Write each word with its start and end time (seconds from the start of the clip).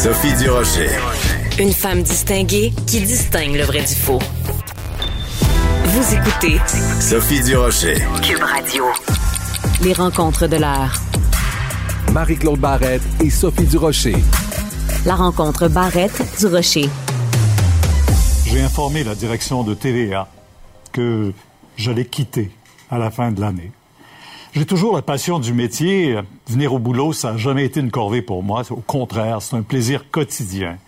Sophie 0.00 0.32
Durocher. 0.36 0.90
Une 1.58 1.72
femme 1.72 2.04
distinguée 2.04 2.72
qui 2.86 3.00
distingue 3.00 3.56
le 3.56 3.64
vrai 3.64 3.80
du 3.80 3.96
faux. 3.96 4.20
Vous 5.86 6.14
écoutez 6.14 6.60
Sophie 7.00 7.42
Durocher. 7.42 7.96
Cube 8.22 8.40
Radio. 8.40 8.84
Les 9.82 9.92
rencontres 9.92 10.46
de 10.46 10.54
l'heure. 10.54 10.94
Marie-Claude 12.12 12.60
Barrette 12.60 13.02
et 13.20 13.28
Sophie 13.28 13.66
Durocher. 13.66 14.14
La 15.04 15.16
rencontre 15.16 15.66
Barrette-Durocher. 15.66 16.88
J'ai 18.46 18.60
informé 18.60 19.02
la 19.02 19.16
direction 19.16 19.64
de 19.64 19.74
TVA 19.74 20.28
que 20.92 21.32
j'allais 21.76 22.06
quitter 22.06 22.52
à 22.88 22.98
la 22.98 23.10
fin 23.10 23.32
de 23.32 23.40
l'année. 23.40 23.72
J'ai 24.54 24.64
toujours 24.64 24.96
la 24.96 25.02
passion 25.02 25.38
du 25.38 25.52
métier. 25.52 26.18
Venir 26.46 26.72
au 26.72 26.78
boulot, 26.78 27.12
ça 27.12 27.32
n'a 27.32 27.36
jamais 27.36 27.64
été 27.64 27.80
une 27.80 27.90
corvée 27.90 28.22
pour 28.22 28.42
moi. 28.42 28.62
Au 28.70 28.76
contraire, 28.76 29.42
c'est 29.42 29.56
un 29.56 29.62
plaisir 29.62 30.10
quotidien. 30.10 30.78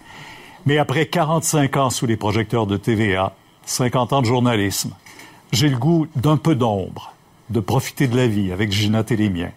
Mais 0.66 0.78
après 0.78 1.06
45 1.06 1.76
ans 1.76 1.90
sous 1.90 2.06
les 2.06 2.16
projecteurs 2.16 2.66
de 2.66 2.76
TVA, 2.76 3.34
50 3.66 4.12
ans 4.12 4.22
de 4.22 4.26
journalisme, 4.26 4.92
j'ai 5.52 5.68
le 5.68 5.76
goût 5.76 6.06
d'un 6.16 6.36
peu 6.36 6.54
d'ombre, 6.54 7.12
de 7.50 7.60
profiter 7.60 8.08
de 8.08 8.16
la 8.16 8.26
vie 8.26 8.52
avec 8.52 8.72
Gina 8.72 9.04
Télémien. 9.04 9.50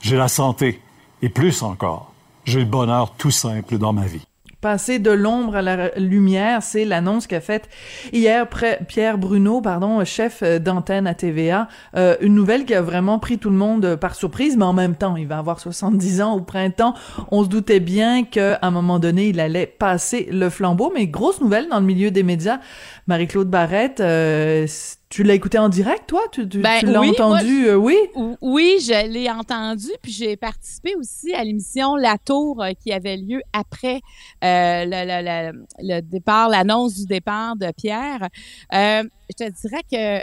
J'ai 0.00 0.16
la 0.16 0.28
santé, 0.28 0.80
et 1.22 1.28
plus 1.28 1.62
encore, 1.62 2.12
j'ai 2.44 2.58
le 2.58 2.66
bonheur 2.66 3.12
tout 3.16 3.30
simple 3.30 3.78
dans 3.78 3.92
ma 3.92 4.06
vie. 4.06 4.26
Passer 4.64 4.98
de 4.98 5.10
l'ombre 5.10 5.56
à 5.56 5.60
la 5.60 5.90
lumière, 5.98 6.62
c'est 6.62 6.86
l'annonce 6.86 7.26
qu'a 7.26 7.42
faite 7.42 7.68
hier 8.14 8.48
Pierre 8.88 9.18
Bruno, 9.18 9.60
pardon, 9.60 10.02
chef 10.06 10.42
d'antenne 10.42 11.06
à 11.06 11.12
TVA. 11.12 11.68
Euh, 11.96 12.16
une 12.22 12.34
nouvelle 12.34 12.64
qui 12.64 12.72
a 12.72 12.80
vraiment 12.80 13.18
pris 13.18 13.36
tout 13.36 13.50
le 13.50 13.56
monde 13.56 13.96
par 13.96 14.14
surprise, 14.14 14.56
mais 14.56 14.64
en 14.64 14.72
même 14.72 14.94
temps, 14.94 15.16
il 15.16 15.26
va 15.26 15.36
avoir 15.36 15.60
70 15.60 16.22
ans 16.22 16.34
au 16.34 16.40
printemps. 16.40 16.94
On 17.30 17.44
se 17.44 17.50
doutait 17.50 17.78
bien 17.78 18.24
qu'à 18.24 18.58
un 18.62 18.70
moment 18.70 18.98
donné, 18.98 19.28
il 19.28 19.38
allait 19.38 19.66
passer 19.66 20.30
le 20.32 20.48
flambeau. 20.48 20.90
Mais 20.94 21.08
grosse 21.08 21.42
nouvelle 21.42 21.68
dans 21.68 21.78
le 21.78 21.84
milieu 21.84 22.10
des 22.10 22.22
médias. 22.22 22.58
Marie-Claude 23.06 23.50
Barrette, 23.50 24.00
euh, 24.00 24.66
tu 25.14 25.22
l'as 25.22 25.34
écouté 25.34 25.58
en 25.58 25.68
direct, 25.68 26.08
toi? 26.08 26.22
Tu, 26.32 26.44
ben 26.44 26.80
l'as 26.82 27.00
entendu, 27.00 27.68
euh, 27.68 27.76
oui? 27.76 27.96
Oui, 28.40 28.78
je 28.80 29.06
l'ai 29.06 29.30
entendu, 29.30 29.86
puis 30.02 30.10
j'ai 30.10 30.36
participé 30.36 30.96
aussi 30.96 31.32
à 31.32 31.44
l'émission 31.44 31.94
La 31.94 32.18
Tour 32.18 32.60
euh, 32.60 32.72
qui 32.72 32.92
avait 32.92 33.16
lieu 33.16 33.40
après 33.52 34.00
euh, 34.42 34.84
le, 34.84 35.52
le, 35.52 35.66
le, 35.78 36.00
départ, 36.00 36.48
l'annonce 36.48 36.96
du 36.96 37.06
départ 37.06 37.54
de 37.54 37.70
Pierre. 37.76 38.28
je 38.72 39.06
te 39.36 39.48
dirais 39.52 39.82
que 39.88 40.20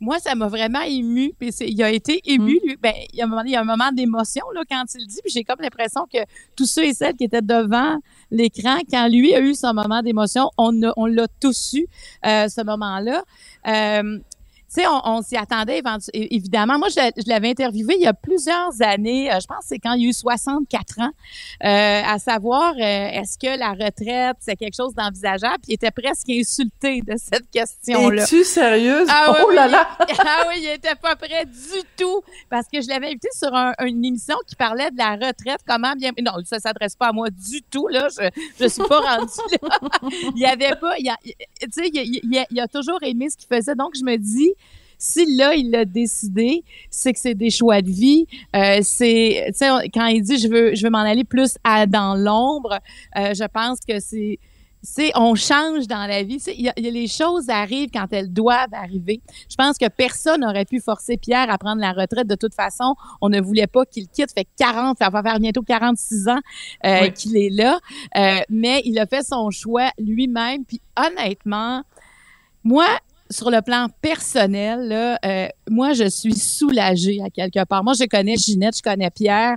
moi, 0.00 0.18
ça 0.18 0.34
m'a 0.34 0.48
vraiment 0.48 0.80
ému. 0.80 1.32
Puis 1.38 1.50
il 1.60 1.82
a 1.82 1.90
été 1.90 2.20
ému. 2.24 2.54
Mm. 2.54 2.66
Lui, 2.66 2.76
ben, 2.80 2.94
il 3.12 3.18
y 3.18 3.22
a 3.22 3.24
un 3.24 3.28
moment, 3.28 3.42
il 3.44 3.50
y 3.50 3.56
a 3.56 3.60
un 3.60 3.64
moment 3.64 3.92
d'émotion 3.92 4.44
là 4.54 4.62
quand 4.68 4.84
il 4.94 5.06
dit. 5.06 5.18
Puis 5.22 5.32
j'ai 5.32 5.44
comme 5.44 5.60
l'impression 5.60 6.06
que 6.12 6.18
tous 6.56 6.66
ceux 6.66 6.84
et 6.84 6.94
celles 6.94 7.14
qui 7.14 7.24
étaient 7.24 7.42
devant 7.42 7.98
l'écran, 8.30 8.78
quand 8.90 9.08
lui 9.08 9.34
a 9.34 9.40
eu 9.40 9.54
son 9.54 9.74
moment 9.74 10.02
d'émotion, 10.02 10.50
on, 10.56 10.80
on 10.96 11.06
l'a 11.06 11.26
tous 11.40 11.74
eu 11.74 11.86
euh, 12.26 12.48
ce 12.48 12.64
moment-là. 12.64 13.22
Euh, 13.68 14.18
sais, 14.74 14.84
on, 14.86 15.22
s'y 15.22 15.36
attendait 15.36 15.82
évidemment. 16.12 16.78
Moi, 16.78 16.88
je, 16.88 17.28
l'avais 17.28 17.50
interviewé 17.50 17.94
il 17.96 18.02
y 18.02 18.06
a 18.06 18.14
plusieurs 18.14 18.80
années. 18.80 19.32
Euh, 19.32 19.38
je 19.40 19.46
pense 19.46 19.58
que 19.58 19.66
c'est 19.66 19.78
quand 19.78 19.94
il 19.94 20.02
y 20.02 20.06
a 20.06 20.10
eu 20.10 20.12
64 20.12 21.00
ans, 21.00 21.10
euh, 21.64 22.02
à 22.06 22.18
savoir 22.18 22.74
euh, 22.74 22.78
est-ce 22.78 23.38
que 23.38 23.58
la 23.58 23.70
retraite 23.70 24.36
c'est 24.40 24.56
quelque 24.56 24.76
chose 24.76 24.94
d'envisageable? 24.94 25.58
Puis 25.62 25.72
il 25.72 25.74
était 25.74 25.90
presque 25.90 26.28
insulté 26.30 27.02
de 27.02 27.14
cette 27.16 27.50
question-là. 27.50 28.22
Es-tu 28.22 28.44
sérieuse? 28.44 29.08
Ah, 29.10 29.34
Oh 29.44 29.50
là 29.50 29.66
là 29.66 29.88
Ah 30.18 30.44
oui, 30.48 30.60
il 30.62 30.68
était 30.68 30.94
pas 30.94 31.16
prêt 31.16 31.44
du 31.46 31.82
tout 31.96 32.22
parce 32.48 32.66
que 32.72 32.80
je 32.80 32.88
l'avais 32.88 33.08
invité 33.08 33.28
sur 33.32 33.52
une 33.52 34.04
émission 34.04 34.36
qui 34.46 34.54
parlait 34.54 34.90
de 34.90 34.98
la 34.98 35.12
retraite. 35.12 35.60
Comment 35.66 35.94
bien 35.94 36.12
Non, 36.22 36.32
ça 36.44 36.58
s'adresse 36.58 36.94
pas 36.94 37.08
à 37.08 37.12
moi 37.12 37.28
du 37.30 37.62
tout 37.62 37.88
là. 37.88 38.08
Je 38.08 38.28
je 38.60 38.68
suis 38.68 38.82
pas 38.84 39.00
rendue 39.00 39.56
là. 39.62 39.78
il 40.36 40.40
y 40.40 40.46
avait 40.46 40.76
pas. 40.76 40.94
Tu 40.96 41.32
sais, 41.72 41.88
il, 41.92 42.20
il, 42.22 42.46
il 42.50 42.60
a 42.60 42.68
toujours 42.68 43.02
aimé 43.02 43.28
ce 43.30 43.36
qu'il 43.36 43.48
faisait. 43.48 43.74
Donc 43.74 43.94
je 43.98 44.04
me 44.04 44.16
dis 44.16 44.52
si 45.00 45.34
là, 45.34 45.54
il 45.54 45.70
l'a 45.70 45.86
décidé, 45.86 46.62
c'est 46.90 47.14
que 47.14 47.18
c'est 47.18 47.34
des 47.34 47.50
choix 47.50 47.80
de 47.80 47.90
vie. 47.90 48.26
Euh, 48.54 48.80
c'est, 48.82 49.46
tu 49.48 49.54
sais, 49.54 49.68
quand 49.92 50.06
il 50.06 50.22
dit 50.22 50.38
je 50.38 50.48
veux, 50.48 50.74
je 50.74 50.84
veux 50.84 50.90
m'en 50.90 50.98
aller 50.98 51.24
plus 51.24 51.56
à, 51.64 51.86
dans 51.86 52.14
l'ombre, 52.14 52.78
euh, 53.16 53.32
je 53.34 53.44
pense 53.44 53.80
que 53.80 53.98
c'est 53.98 54.38
c'est 54.82 55.10
on 55.14 55.34
change 55.34 55.86
dans 55.86 56.06
la 56.06 56.22
vie. 56.22 56.42
Il 56.56 56.62
y, 56.62 56.68
a, 56.68 56.74
les 56.76 57.06
choses 57.06 57.48
arrivent 57.48 57.90
quand 57.92 58.06
elles 58.12 58.32
doivent 58.32 58.72
arriver. 58.72 59.20
Je 59.48 59.56
pense 59.56 59.76
que 59.78 59.88
personne 59.88 60.40
n'aurait 60.40 60.64
pu 60.64 60.80
forcer 60.80 61.16
Pierre 61.16 61.50
à 61.50 61.58
prendre 61.58 61.80
la 61.80 61.92
retraite. 61.92 62.26
De 62.26 62.34
toute 62.34 62.54
façon, 62.54 62.94
on 63.20 63.28
ne 63.28 63.40
voulait 63.40 63.66
pas 63.66 63.84
qu'il 63.84 64.08
quitte. 64.08 64.32
Fait 64.32 64.46
40, 64.58 64.98
ça 64.98 65.10
va 65.10 65.22
faire 65.22 65.38
bientôt 65.38 65.62
46 65.62 66.28
ans 66.28 66.40
euh, 66.86 67.08
qu'il 67.08 67.36
est 67.36 67.50
là. 67.50 67.78
Euh, 68.16 68.40
mais 68.48 68.82
il 68.84 68.98
a 68.98 69.06
fait 69.06 69.22
son 69.22 69.50
choix 69.50 69.90
lui-même. 69.98 70.64
Puis 70.64 70.80
honnêtement, 70.96 71.82
moi, 72.64 72.86
sur 73.30 73.50
le 73.50 73.62
plan 73.62 73.86
personnel, 74.02 74.88
là, 74.88 75.18
euh, 75.24 75.48
moi, 75.68 75.92
je 75.92 76.08
suis 76.08 76.34
soulagée 76.34 77.20
à 77.24 77.30
quelque 77.30 77.64
part. 77.64 77.84
Moi, 77.84 77.94
je 77.98 78.04
connais 78.04 78.36
Ginette, 78.36 78.76
je 78.76 78.82
connais 78.82 79.10
Pierre. 79.10 79.56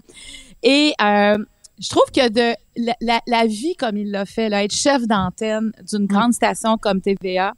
Et 0.61 0.93
euh, 1.01 1.37
je 1.79 1.89
trouve 1.89 2.05
que 2.15 2.29
de 2.29 2.55
la, 3.01 3.19
la, 3.25 3.45
vie 3.45 3.75
comme 3.75 3.97
il 3.97 4.11
l'a 4.11 4.25
fait, 4.25 4.49
là, 4.49 4.63
être 4.63 4.73
chef 4.73 5.07
d'antenne 5.07 5.71
d'une 5.91 6.05
grande 6.05 6.33
station 6.33 6.77
comme 6.77 7.01
TVA, 7.01 7.53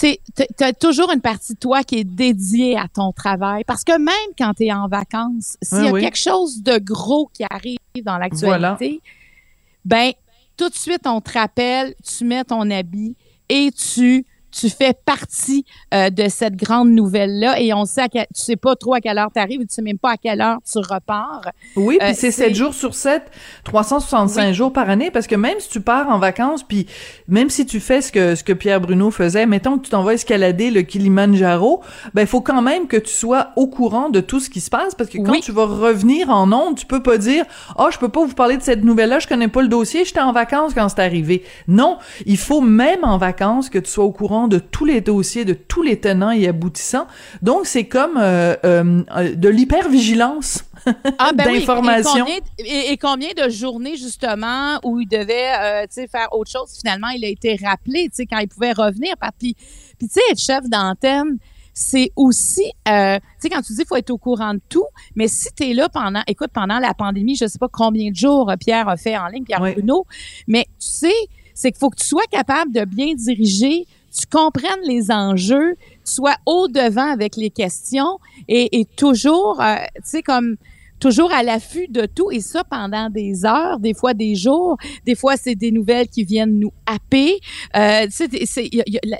tu 0.00 0.18
as 0.60 0.72
toujours 0.72 1.12
une 1.12 1.20
partie 1.20 1.54
de 1.54 1.58
toi 1.58 1.84
qui 1.84 2.00
est 2.00 2.04
dédiée 2.04 2.76
à 2.76 2.86
ton 2.92 3.12
travail. 3.12 3.62
Parce 3.64 3.84
que 3.84 3.96
même 3.96 4.34
quand 4.36 4.54
tu 4.54 4.66
es 4.66 4.72
en 4.72 4.88
vacances, 4.88 5.56
s'il 5.62 5.84
y 5.84 5.88
a 5.88 5.92
quelque 5.92 6.18
chose 6.18 6.62
de 6.62 6.78
gros 6.78 7.30
qui 7.32 7.44
arrive 7.48 7.78
dans 8.04 8.18
l'actualité, 8.18 9.00
ben 9.84 10.12
tout 10.56 10.68
de 10.68 10.74
suite, 10.74 11.06
on 11.06 11.20
te 11.20 11.32
rappelle, 11.32 11.94
tu 12.02 12.24
mets 12.24 12.44
ton 12.44 12.68
habit 12.70 13.14
et 13.48 13.70
tu 13.70 14.24
tu 14.58 14.70
fais 14.70 14.94
partie 15.04 15.64
euh, 15.92 16.08
de 16.08 16.28
cette 16.28 16.56
grande 16.56 16.90
nouvelle-là 16.90 17.60
et 17.60 17.74
on 17.74 17.84
sait 17.84 18.02
à 18.02 18.08
tu 18.08 18.24
sais 18.32 18.56
pas 18.56 18.74
trop 18.74 18.94
à 18.94 19.00
quelle 19.00 19.18
heure 19.18 19.30
tu 19.32 19.40
arrives, 19.40 19.60
tu 19.60 19.66
sais 19.68 19.82
même 19.82 19.98
pas 19.98 20.12
à 20.12 20.16
quelle 20.16 20.40
heure 20.40 20.58
tu 20.70 20.78
repars. 20.78 21.50
Oui, 21.76 21.98
puis 21.98 22.08
euh, 22.08 22.12
c'est 22.14 22.30
7 22.30 22.54
jours 22.54 22.72
sur 22.72 22.94
7, 22.94 23.22
365 23.64 24.52
jours 24.54 24.72
par 24.72 24.88
année 24.88 25.10
parce 25.10 25.26
que 25.26 25.34
même 25.34 25.60
si 25.60 25.68
tu 25.68 25.80
pars 25.80 26.08
en 26.08 26.18
vacances 26.18 26.62
puis 26.62 26.86
même 27.28 27.50
si 27.50 27.66
tu 27.66 27.80
fais 27.80 28.00
ce 28.00 28.10
que 28.10 28.34
ce 28.34 28.44
que 28.44 28.52
Pierre 28.52 28.80
Bruno 28.80 29.10
faisait, 29.10 29.46
mettons 29.46 29.78
que 29.78 29.84
tu 29.84 29.90
t'en 29.90 30.02
vas 30.02 30.14
escalader 30.14 30.70
le 30.70 30.82
Kilimanjaro, 30.82 31.82
ben 32.14 32.22
il 32.22 32.28
faut 32.28 32.40
quand 32.40 32.62
même 32.62 32.86
que 32.86 32.96
tu 32.96 33.12
sois 33.12 33.48
au 33.56 33.66
courant 33.66 34.08
de 34.08 34.20
tout 34.20 34.40
ce 34.40 34.48
qui 34.48 34.60
se 34.60 34.70
passe 34.70 34.94
parce 34.94 35.10
que 35.10 35.18
quand 35.18 35.40
tu 35.40 35.52
vas 35.52 35.66
revenir 35.66 36.30
en 36.30 36.50
ondes, 36.52 36.76
tu 36.76 36.86
peux 36.86 37.02
pas 37.02 37.18
dire 37.18 37.44
"Oh, 37.78 37.88
je 37.90 37.98
peux 37.98 38.08
pas 38.08 38.24
vous 38.24 38.34
parler 38.34 38.56
de 38.56 38.62
cette 38.62 38.84
nouvelle-là, 38.84 39.18
je 39.18 39.26
connais 39.26 39.48
pas 39.48 39.62
le 39.62 39.68
dossier, 39.68 40.04
j'étais 40.04 40.20
en 40.20 40.32
vacances 40.32 40.72
quand 40.72 40.88
c'est 40.88 41.00
arrivé." 41.00 41.44
Non, 41.68 41.98
il 42.24 42.38
faut 42.38 42.62
même 42.62 43.00
en 43.02 43.18
vacances 43.18 43.68
que 43.68 43.78
tu 43.78 43.90
sois 43.90 44.04
au 44.04 44.12
courant 44.12 44.45
de 44.48 44.58
tous 44.58 44.84
les 44.84 45.00
dossiers, 45.00 45.44
de 45.44 45.54
tous 45.54 45.82
les 45.82 46.00
tenants 46.00 46.30
et 46.30 46.48
aboutissants. 46.48 47.06
Donc, 47.42 47.66
c'est 47.66 47.86
comme 47.86 48.16
euh, 48.18 48.56
euh, 48.64 49.02
de 49.34 49.48
l'hypervigilance 49.48 50.64
ah, 51.18 51.32
ben 51.34 51.52
d'information. 51.52 52.26
et, 52.58 52.96
combien, 52.96 53.30
de 53.36 53.48
journées, 53.48 53.96
justement, 53.96 54.78
où 54.84 55.00
il 55.00 55.08
devait 55.08 55.52
euh, 55.60 56.06
faire 56.10 56.28
autre 56.32 56.50
chose, 56.50 56.70
finalement, 56.80 57.08
il 57.08 57.24
a 57.24 57.28
été 57.28 57.56
rappelé 57.62 58.08
quand 58.30 58.38
il 58.38 58.48
pouvait 58.48 58.72
revenir. 58.72 59.14
Puis, 59.38 59.54
puis 59.98 60.08
tu 60.08 60.14
sais, 60.14 60.20
être 60.30 60.40
chef 60.40 60.68
d'antenne, 60.68 61.38
c'est 61.78 62.10
aussi, 62.16 62.72
euh, 62.88 63.18
tu 63.18 63.22
sais, 63.40 63.50
quand 63.50 63.60
tu 63.60 63.74
dis 63.74 63.84
faut 63.86 63.96
être 63.96 64.10
au 64.10 64.16
courant 64.16 64.54
de 64.54 64.60
tout, 64.68 64.86
mais 65.14 65.28
si 65.28 65.48
tu 65.54 65.70
es 65.70 65.74
là 65.74 65.90
pendant, 65.90 66.22
écoute, 66.26 66.50
pendant 66.52 66.78
la 66.78 66.94
pandémie, 66.94 67.36
je 67.36 67.46
sais 67.46 67.58
pas 67.58 67.68
combien 67.70 68.10
de 68.10 68.16
jours 68.16 68.50
Pierre 68.58 68.88
a 68.88 68.96
fait 68.96 69.16
en 69.18 69.26
ligne, 69.26 69.44
Pierre 69.44 69.60
Bruno, 69.60 70.06
mais 70.46 70.64
tu 70.80 70.86
sais, 70.88 71.12
c'est 71.52 71.72
qu'il 71.72 71.78
faut 71.78 71.90
que 71.90 71.98
tu 72.00 72.06
sois 72.06 72.24
capable 72.30 72.72
de 72.72 72.84
bien 72.84 73.14
diriger 73.14 73.86
tu 74.16 74.26
comprennes 74.26 74.82
les 74.84 75.10
enjeux, 75.10 75.76
tu 76.04 76.12
sois 76.12 76.36
au 76.46 76.68
devant 76.68 77.10
avec 77.10 77.36
les 77.36 77.50
questions 77.50 78.18
et, 78.48 78.86
toujours, 78.96 79.60
euh, 79.60 79.76
tu 79.96 80.02
sais, 80.04 80.22
comme 80.22 80.56
toujours 80.98 81.32
à 81.32 81.42
l'affût 81.42 81.88
de 81.88 82.06
tout 82.06 82.30
et 82.30 82.40
ça 82.40 82.64
pendant 82.64 83.10
des 83.10 83.44
heures, 83.44 83.78
des 83.78 83.94
fois 83.94 84.14
des 84.14 84.34
jours, 84.34 84.76
des 85.04 85.14
fois 85.14 85.36
c'est 85.36 85.54
des 85.54 85.70
nouvelles 85.70 86.08
qui 86.08 86.24
viennent 86.24 86.58
nous 86.58 86.72
happer. 86.86 87.38
Euh, 87.76 88.06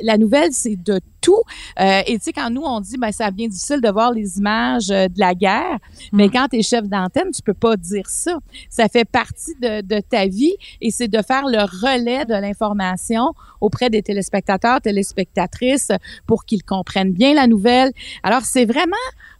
la 0.02 0.19
nouvelle 0.19 0.52
c'est 0.52 0.76
de 0.76 1.00
tout. 1.20 1.43
Euh, 1.81 2.02
et 2.06 2.19
tu 2.19 2.25
sais 2.25 2.32
quand 2.32 2.50
nous 2.50 2.62
on 2.62 2.81
dit 2.81 2.96
ben 2.99 3.12
ça 3.12 3.31
devient 3.31 3.49
difficile 3.49 3.81
de 3.81 3.90
voir 3.90 4.12
les 4.12 4.38
images 4.38 4.90
euh, 4.90 5.08
de 5.08 5.19
la 5.19 5.34
guerre, 5.34 5.78
mais 6.12 6.28
mm. 6.28 6.31
quand 6.31 6.49
tu 6.49 6.58
es 6.58 6.62
chef 6.62 6.84
d'antenne, 6.84 7.31
tu 7.34 7.43
peux 7.43 7.55
pas 7.55 7.76
dire 7.76 8.08
ça. 8.08 8.38
Ça 8.70 8.88
fait 8.88 9.05
partie 9.05 9.55
de, 9.61 9.81
de 9.82 10.00
ta 10.00 10.26
vie 10.26 10.55
et 10.81 10.90
c'est 10.90 11.08
de 11.08 11.20
faire 11.22 11.46
le 11.46 11.62
relais 11.62 12.25
de 12.25 12.34
l'information 12.34 13.32
auprès 13.61 13.90
des 13.90 14.02
téléspectateurs, 14.02 14.81
téléspectatrices 14.81 15.93
pour 16.26 16.44
qu'ils 16.44 16.62
comprennent 16.62 17.12
bien 17.12 17.34
la 17.34 17.46
nouvelle. 17.46 17.93
Alors 18.22 18.43
c'est 18.43 18.64
vraiment 18.64 18.96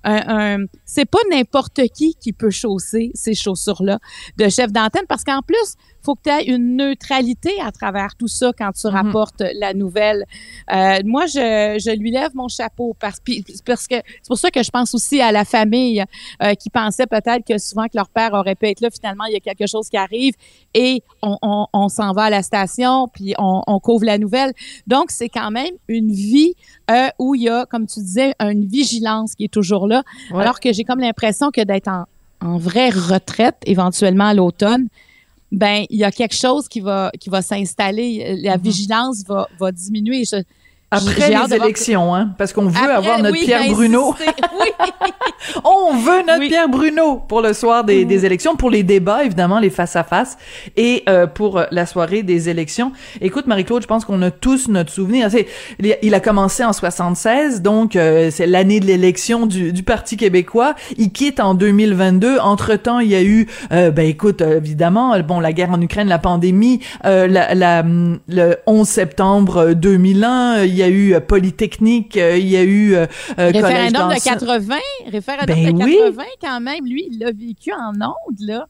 un, 0.06 0.64
c'est 0.84 1.04
pas 1.04 1.18
n'importe 1.30 1.80
qui 1.94 2.14
qui 2.20 2.32
peut 2.32 2.50
chausser 2.50 3.10
ces 3.14 3.34
chaussures-là 3.34 3.98
de 4.36 4.48
chef 4.48 4.72
d'antenne 4.72 5.06
parce 5.08 5.24
qu'en 5.24 5.42
plus, 5.42 5.74
faut 6.06 6.14
que 6.14 6.22
tu 6.24 6.30
aies 6.30 6.44
une 6.44 6.76
neutralité 6.76 7.50
à 7.60 7.72
travers 7.72 8.14
tout 8.16 8.28
ça 8.28 8.52
quand 8.56 8.70
tu 8.72 8.86
mhm. 8.86 8.94
rapportes 8.94 9.42
la 9.54 9.74
nouvelle. 9.74 10.24
Euh, 10.72 10.98
moi, 11.04 11.26
je, 11.26 11.76
je 11.84 11.96
lui 11.98 12.10
lève 12.12 12.30
mon 12.34 12.48
chapeau 12.48 12.94
parce, 12.98 13.18
parce 13.64 13.86
que 13.88 13.96
c'est 13.96 14.28
pour 14.28 14.38
ça 14.38 14.50
que 14.50 14.62
je 14.62 14.70
pense 14.70 14.94
aussi 14.94 15.20
à 15.20 15.32
la 15.32 15.44
famille 15.44 16.04
euh, 16.42 16.54
qui 16.54 16.70
pensait 16.70 17.06
peut-être 17.06 17.44
que 17.46 17.58
souvent 17.58 17.86
que 17.86 17.96
leur 17.96 18.08
père 18.08 18.32
aurait 18.34 18.54
pu 18.54 18.68
être 18.68 18.80
là. 18.80 18.88
Finalement, 18.90 19.24
il 19.24 19.32
y 19.32 19.36
a 19.36 19.40
quelque 19.40 19.66
chose 19.66 19.88
qui 19.88 19.96
arrive 19.96 20.34
et 20.74 21.02
on, 21.22 21.36
on, 21.42 21.66
on 21.72 21.88
s'en 21.88 22.12
va 22.12 22.24
à 22.24 22.30
la 22.30 22.42
station 22.42 23.08
puis 23.08 23.34
on, 23.38 23.62
on 23.66 23.80
couvre 23.80 24.04
la 24.04 24.18
nouvelle. 24.18 24.52
Donc, 24.86 25.10
c'est 25.10 25.28
quand 25.28 25.50
même 25.50 25.74
une 25.88 26.12
vie 26.12 26.54
euh, 26.90 27.08
où 27.18 27.34
il 27.34 27.42
y 27.42 27.48
a, 27.48 27.66
comme 27.66 27.86
tu 27.86 28.00
disais, 28.00 28.34
une 28.38 28.66
vigilance 28.66 29.34
qui 29.34 29.44
est 29.44 29.52
toujours 29.52 29.88
là. 29.88 30.04
Alors 30.32 30.60
que 30.60 30.72
j'ai 30.72 30.84
comme 30.84 31.00
l'impression 31.00 31.50
que 31.50 31.62
d'être 31.62 31.88
en, 31.88 32.04
en 32.40 32.58
vraie 32.58 32.90
retraite, 32.90 33.56
éventuellement 33.66 34.26
à 34.26 34.34
l'automne, 34.34 34.88
ben 35.52 35.87
il 35.90 35.98
y 35.98 36.04
a 36.04 36.10
quelque 36.10 36.34
chose 36.34 36.69
qui 36.69 36.81
va 36.81 37.10
qui 37.19 37.31
va 37.31 37.43
s'installer. 37.43 38.37
La 38.43 38.56
mm-hmm. 38.56 38.60
vigilance 38.60 39.25
va, 39.26 39.48
va 39.58 39.72
diminuer. 39.72 40.25
Je, 40.25 40.43
après 40.90 41.30
les 41.30 41.54
élections, 41.54 42.14
hein, 42.14 42.30
parce 42.38 42.52
qu'on 42.52 42.68
veut 42.68 42.90
avoir 42.90 43.20
notre 43.20 43.36
Pierre 43.36 43.62
ben, 43.62 43.72
Bruno. 43.72 44.14
on 45.64 45.96
veut 45.96 46.22
notre 46.26 46.46
Pierre 46.46 46.68
Bruno 46.68 47.16
pour 47.16 47.40
le 47.40 47.52
soir 47.52 47.84
des, 47.84 48.04
des, 48.04 48.24
élections, 48.24 48.56
pour 48.56 48.70
les 48.70 48.82
débats, 48.82 49.24
évidemment, 49.24 49.58
les 49.58 49.70
face-à-face, 49.70 50.38
et 50.76 51.02
euh, 51.08 51.26
pour 51.26 51.62
la 51.70 51.86
soirée 51.86 52.22
des 52.22 52.48
élections. 52.48 52.92
Écoute, 53.20 53.46
Marie-Claude, 53.46 53.82
je 53.82 53.86
pense 53.86 54.04
qu'on 54.04 54.22
a 54.22 54.30
tous 54.30 54.68
notre 54.68 54.92
souvenir. 54.92 55.28
Il 56.02 56.14
a 56.14 56.20
commencé 56.20 56.64
en 56.64 56.72
76, 56.72 57.62
donc 57.62 57.96
euh, 57.96 58.30
c'est 58.30 58.46
l'année 58.46 58.80
de 58.80 58.86
l'élection 58.86 59.46
du, 59.46 59.72
du, 59.72 59.82
Parti 59.82 60.16
québécois. 60.16 60.74
Il 60.98 61.12
quitte 61.12 61.40
en 61.40 61.54
2022. 61.54 62.38
Entre-temps, 62.38 62.98
il 62.98 63.08
y 63.08 63.14
a 63.14 63.22
eu, 63.22 63.46
euh, 63.72 63.90
ben 63.90 64.06
écoute, 64.06 64.40
évidemment, 64.40 65.18
bon, 65.20 65.40
la 65.40 65.52
guerre 65.52 65.70
en 65.70 65.80
Ukraine, 65.80 66.08
la 66.08 66.18
pandémie, 66.18 66.80
la, 67.04 67.26
la, 67.54 67.84
le 68.28 68.56
11 68.66 68.88
septembre 68.88 69.72
2001, 69.74 70.64
il 70.76 70.81
y 70.81 70.82
a 70.82 70.88
eu 70.88 71.14
euh, 71.14 71.20
Polytechnique, 71.20 72.19
euh, 72.19 72.37
il 72.37 72.49
y 72.49 72.56
a 72.56 72.62
eu 72.62 72.94
euh, 72.94 73.06
Référendum 73.38 74.11
de 74.11 74.23
80, 74.23 74.76
référendum 75.11 75.56
ben 75.56 75.73
de 75.73 76.11
80 76.11 76.23
quand 76.43 76.61
même, 76.61 76.84
lui, 76.84 77.08
il 77.11 77.19
l'a 77.19 77.32
vécu 77.32 77.73
en 77.73 77.93
ondes, 77.94 78.40
là. 78.40 78.67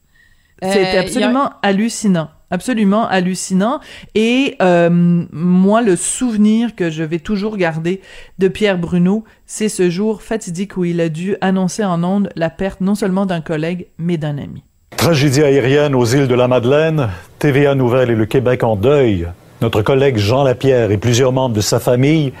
C'était 0.61 0.97
absolument 0.97 1.51
hallucinant 1.61 2.29
absolument 2.49 3.05
hallucinant. 3.09 3.81
Et 4.15 4.55
moi, 4.59 5.81
le 5.81 5.97
souvenir 5.97 6.75
que 6.75 6.89
je 6.89 7.03
vais 7.03 7.19
toujours 7.19 7.57
garder 7.57 8.01
de 8.39 8.47
Pierre 8.47 8.77
Bruno, 8.77 9.25
c'est 9.45 9.67
ce 9.67 9.89
jour 9.89 10.21
fatidique 10.21 10.77
où 10.77 10.85
il 10.85 11.01
a 11.01 11.09
dû 11.09 11.35
annoncer 11.41 11.83
en 11.83 12.01
ondes 12.05 12.29
la 12.37 12.49
perte 12.49 12.79
non 12.79 12.95
seulement 12.95 13.25
d'un 13.25 13.41
collègue, 13.41 13.87
mais 13.97 14.15
d'un 14.15 14.37
ami. 14.37 14.63
Tragédie 14.95 15.43
aérienne 15.43 15.93
aux 15.93 16.05
îles 16.05 16.29
de 16.29 16.35
la 16.35 16.47
Madeleine, 16.47 17.09
TVA 17.37 17.75
Nouvelle 17.75 18.11
et 18.11 18.15
le 18.15 18.25
Québec 18.25 18.63
en 18.63 18.77
deuil 18.77 19.27
notre 19.61 19.81
collègue 19.81 20.17
Jean 20.17 20.43
Lapierre 20.43 20.91
et 20.91 20.97
plusieurs 20.97 21.31
membres 21.31 21.55
de 21.55 21.61
sa 21.61 21.79
famille 21.79 22.33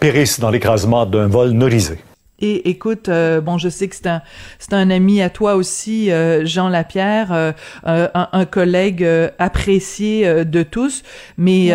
périssent 0.00 0.40
dans 0.40 0.50
l'écrasement 0.50 1.06
d'un 1.06 1.28
vol 1.28 1.50
norisé. 1.50 1.98
Et 2.40 2.68
écoute, 2.68 3.08
euh, 3.08 3.40
bon, 3.40 3.58
je 3.58 3.68
sais 3.68 3.86
que 3.86 3.94
c'est 3.94 4.08
un, 4.08 4.20
c'est 4.58 4.72
un 4.72 4.90
ami 4.90 5.22
à 5.22 5.30
toi 5.30 5.54
aussi, 5.54 6.10
euh, 6.10 6.44
Jean 6.44 6.68
Lapierre, 6.68 7.32
euh, 7.32 7.52
un, 7.84 8.44
collègue 8.44 9.08
apprécié 9.38 10.44
de 10.44 10.62
tous. 10.62 11.04
Mais 11.38 11.72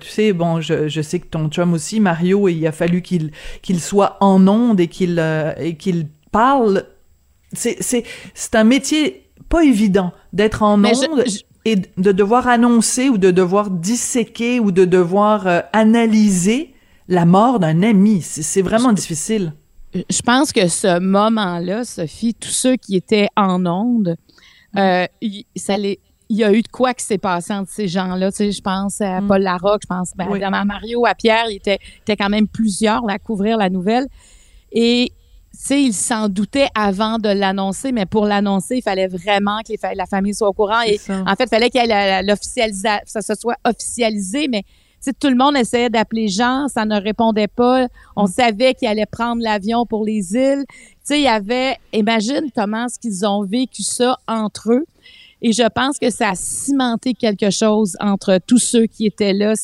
tu 0.00 0.08
sais, 0.08 0.32
bon, 0.32 0.60
je, 0.60 0.88
je 0.88 1.02
sais 1.02 1.20
que 1.20 1.26
ton 1.26 1.48
chum 1.48 1.74
aussi, 1.74 2.00
Mario, 2.00 2.48
il 2.48 2.66
a 2.66 2.72
fallu 2.72 3.02
qu'il 3.02 3.32
qu'il 3.62 3.80
soit 3.80 4.16
en 4.20 4.48
onde 4.48 4.80
et 4.80 4.88
qu'il 4.88 5.22
et 5.58 5.76
qu'il 5.76 6.06
parle. 6.32 6.84
C'est 7.52 7.76
c'est 7.80 8.04
c'est 8.34 8.54
un 8.54 8.64
métier 8.64 9.28
pas 9.48 9.64
évident 9.64 10.12
d'être 10.32 10.62
en 10.62 10.82
onde 10.84 11.24
et 11.64 11.76
de 11.76 12.12
devoir 12.12 12.46
annoncer 12.48 13.08
ou 13.08 13.18
de 13.18 13.30
devoir 13.30 13.70
disséquer 13.70 14.60
ou 14.60 14.72
de 14.72 14.84
devoir 14.84 15.46
euh, 15.46 15.60
analyser 15.72 16.74
la 17.08 17.24
mort 17.24 17.58
d'un 17.58 17.82
ami. 17.82 18.20
C'est 18.22 18.62
vraiment 18.62 18.92
difficile. 18.92 19.52
Je 19.94 20.20
pense 20.20 20.52
que 20.52 20.68
ce 20.68 20.98
moment-là, 21.00 21.84
Sophie, 21.84 22.34
tous 22.34 22.50
ceux 22.50 22.76
qui 22.76 22.96
étaient 22.96 23.28
en 23.36 23.64
onde, 23.64 24.16
euh, 24.76 25.06
il, 25.22 25.44
y 26.28 26.44
a 26.44 26.52
eu 26.52 26.60
de 26.60 26.68
quoi 26.68 26.92
qui 26.92 27.04
s'est 27.04 27.18
passé 27.18 27.54
entre 27.54 27.70
ces 27.70 27.88
gens-là. 27.88 28.30
Tu 28.30 28.36
sais, 28.36 28.52
je 28.52 28.60
pense 28.60 29.00
à 29.00 29.22
mm. 29.22 29.26
Paul 29.26 29.42
Larocque, 29.42 29.80
je 29.82 29.86
pense 29.86 30.12
ben, 30.14 30.28
à 30.42 30.64
Mario, 30.64 31.06
à 31.06 31.14
Pierre, 31.14 31.46
il 31.48 31.56
était, 31.56 31.78
était 32.02 32.16
quand 32.16 32.28
même 32.28 32.46
plusieurs 32.46 33.04
là, 33.06 33.14
à 33.14 33.18
couvrir 33.18 33.56
la 33.56 33.70
nouvelle. 33.70 34.06
Et 34.72 35.12
sais, 35.64 35.82
il 35.82 35.92
s'en 35.92 36.28
doutait 36.28 36.68
avant 36.74 37.18
de 37.18 37.28
l'annoncer, 37.28 37.92
mais 37.92 38.06
pour 38.06 38.26
l'annoncer, 38.26 38.76
il 38.76 38.82
fallait 38.82 39.08
vraiment 39.08 39.60
que 39.66 39.72
la 39.96 40.06
famille 40.06 40.34
soit 40.34 40.48
au 40.48 40.52
courant. 40.52 40.82
Et 40.82 41.00
en 41.08 41.34
fait, 41.34 41.44
il 41.44 41.48
fallait 41.48 41.70
qu'il 41.70 41.90
ça 43.06 43.22
se 43.22 43.34
soit 43.34 43.56
officialisé, 43.64 44.48
mais 44.48 44.64
tout 45.20 45.28
le 45.28 45.36
monde 45.36 45.56
essayait 45.56 45.90
d'appeler 45.90 46.28
Jean, 46.28 46.68
ça 46.68 46.84
ne 46.84 47.00
répondait 47.00 47.48
pas. 47.48 47.86
On 48.16 48.24
mm. 48.24 48.28
savait 48.28 48.74
qu'il 48.74 48.88
allait 48.88 49.06
prendre 49.06 49.42
l'avion 49.42 49.86
pour 49.86 50.04
les 50.04 50.34
îles. 50.34 50.64
Tu 50.68 50.86
sais, 51.02 51.18
il 51.20 51.24
y 51.24 51.28
avait, 51.28 51.76
imagine 51.92 52.50
comment 52.54 52.86
est-ce 52.86 52.98
qu'ils 52.98 53.26
ont 53.26 53.44
vécu 53.44 53.82
ça 53.82 54.16
entre 54.26 54.72
eux. 54.72 54.84
Et 55.40 55.52
je 55.52 55.62
pense 55.68 55.98
que 55.98 56.10
ça 56.10 56.30
a 56.30 56.34
cimenté 56.34 57.14
quelque 57.14 57.50
chose 57.50 57.96
entre 58.00 58.40
tous 58.44 58.58
ceux 58.58 58.86
qui 58.86 59.06
étaient 59.06 59.32
là, 59.32 59.54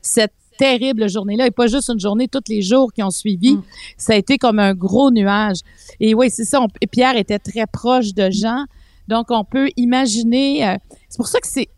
cette 0.00 0.32
terrible 0.58 1.08
journée-là, 1.08 1.46
et 1.46 1.50
pas 1.50 1.68
juste 1.68 1.88
une 1.88 2.00
journée, 2.00 2.28
tous 2.28 2.42
les 2.48 2.60
jours 2.60 2.92
qui 2.92 3.02
ont 3.02 3.10
suivi. 3.10 3.54
Mm. 3.54 3.62
Ça 3.96 4.12
a 4.12 4.16
été 4.16 4.36
comme 4.36 4.58
un 4.58 4.74
gros 4.74 5.10
nuage. 5.10 5.58
Et 6.00 6.14
oui, 6.14 6.28
c'est 6.30 6.44
ça. 6.44 6.60
Pierre 6.90 7.16
était 7.16 7.38
très 7.38 7.66
proche 7.66 8.12
de 8.12 8.28
Jean. 8.30 8.66
Donc, 9.06 9.30
on 9.30 9.44
peut 9.44 9.70
imaginer. 9.76 10.68
Euh, 10.68 10.76
c'est 11.08 11.16
pour 11.16 11.28
ça 11.28 11.40
que 11.40 11.46
c'est 11.46 11.68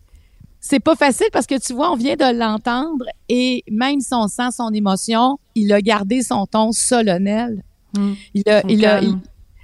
c'est 0.63 0.79
pas 0.79 0.95
facile 0.95 1.27
parce 1.33 1.47
que 1.47 1.59
tu 1.59 1.73
vois, 1.73 1.91
on 1.91 1.95
vient 1.95 2.15
de 2.15 2.37
l'entendre 2.37 3.05
et 3.27 3.63
même 3.69 3.99
si 3.99 4.13
on 4.13 4.27
sent 4.27 4.51
son 4.55 4.71
émotion, 4.71 5.39
il 5.55 5.73
a 5.73 5.81
gardé 5.81 6.21
son 6.21 6.45
ton 6.45 6.71
solennel. 6.71 7.63
Mm. 7.97 8.13
Il 8.35 8.49
a, 8.49 8.61
il 8.69 8.85
a 8.85 9.01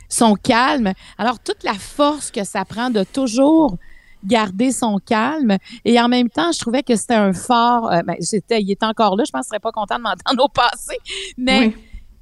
son 0.10 0.34
calme. 0.34 0.94
Alors 1.20 1.40
toute 1.40 1.64
la 1.64 1.76
force 1.76 2.32
que 2.32 2.44
ça 2.44 2.66
prend 2.66 2.90
de 2.90 3.04
toujours 3.04 3.78
garder 4.24 4.72
son 4.72 5.00
calme. 5.00 5.58
Et 5.86 6.00
en 6.00 6.08
même 6.08 6.30
temps, 6.30 6.52
je 6.52 6.60
trouvais 6.60 6.84
que 6.84 6.96
c'était 6.96 7.16
un 7.16 7.34
fort. 7.34 7.92
Euh, 7.92 8.02
ben, 8.04 8.16
c'était, 8.20 8.62
il 8.62 8.72
est 8.72 8.84
encore 8.84 9.16
là. 9.16 9.24
Je 9.26 9.32
pense 9.32 9.46
qu'il 9.46 9.50
serait 9.50 9.60
pas 9.60 9.72
content 9.72 9.98
de 9.98 10.04
m'entendre 10.04 10.44
au 10.44 10.50
passé. 10.50 10.98
Mais, 11.38 11.74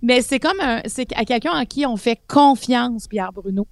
mais 0.01 0.21
c'est 0.21 0.39
comme 0.39 0.59
un, 0.61 0.81
c'est 0.85 1.11
à 1.15 1.25
quelqu'un 1.25 1.53
en 1.53 1.65
qui 1.65 1.85
on 1.85 1.97
fait 1.97 2.19
confiance, 2.27 3.07
Pierre 3.07 3.31
Bruno. 3.31 3.67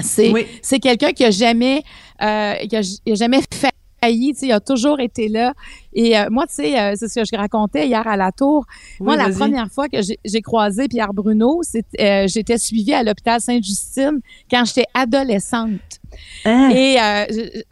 C'est, 0.00 0.32
c'est 0.62 0.80
quelqu'un 0.80 1.12
qui 1.12 1.24
a 1.24 1.30
jamais, 1.30 1.82
euh, 2.22 2.54
qui 2.54 2.76
a, 2.76 3.14
jamais 3.14 3.40
fait 3.52 3.71
il 4.10 4.52
a 4.52 4.60
toujours 4.60 5.00
été 5.00 5.28
là. 5.28 5.54
Et 5.92 6.18
euh, 6.18 6.26
moi, 6.30 6.46
tu 6.46 6.54
sais, 6.54 6.78
euh, 6.78 6.94
c'est 6.96 7.08
ce 7.08 7.20
que 7.20 7.26
je 7.30 7.36
racontais 7.36 7.86
hier 7.86 8.06
à 8.06 8.16
la 8.16 8.32
tour. 8.32 8.64
moi, 9.00 9.16
la 9.16 9.28
première 9.30 9.70
fois 9.70 9.88
que 9.88 9.98
j'ai 10.00 10.42
croisé 10.42 10.88
Pierre 10.88 11.12
Bruno, 11.12 11.60
euh, 12.00 12.26
j'étais 12.26 12.58
suivie 12.58 12.94
à 12.94 13.02
l'hôpital 13.02 13.40
Sainte-Justine 13.40 14.20
quand 14.50 14.64
j'étais 14.64 14.86
adolescente. 14.94 16.00
Hein? 16.44 16.70
Et 16.70 16.96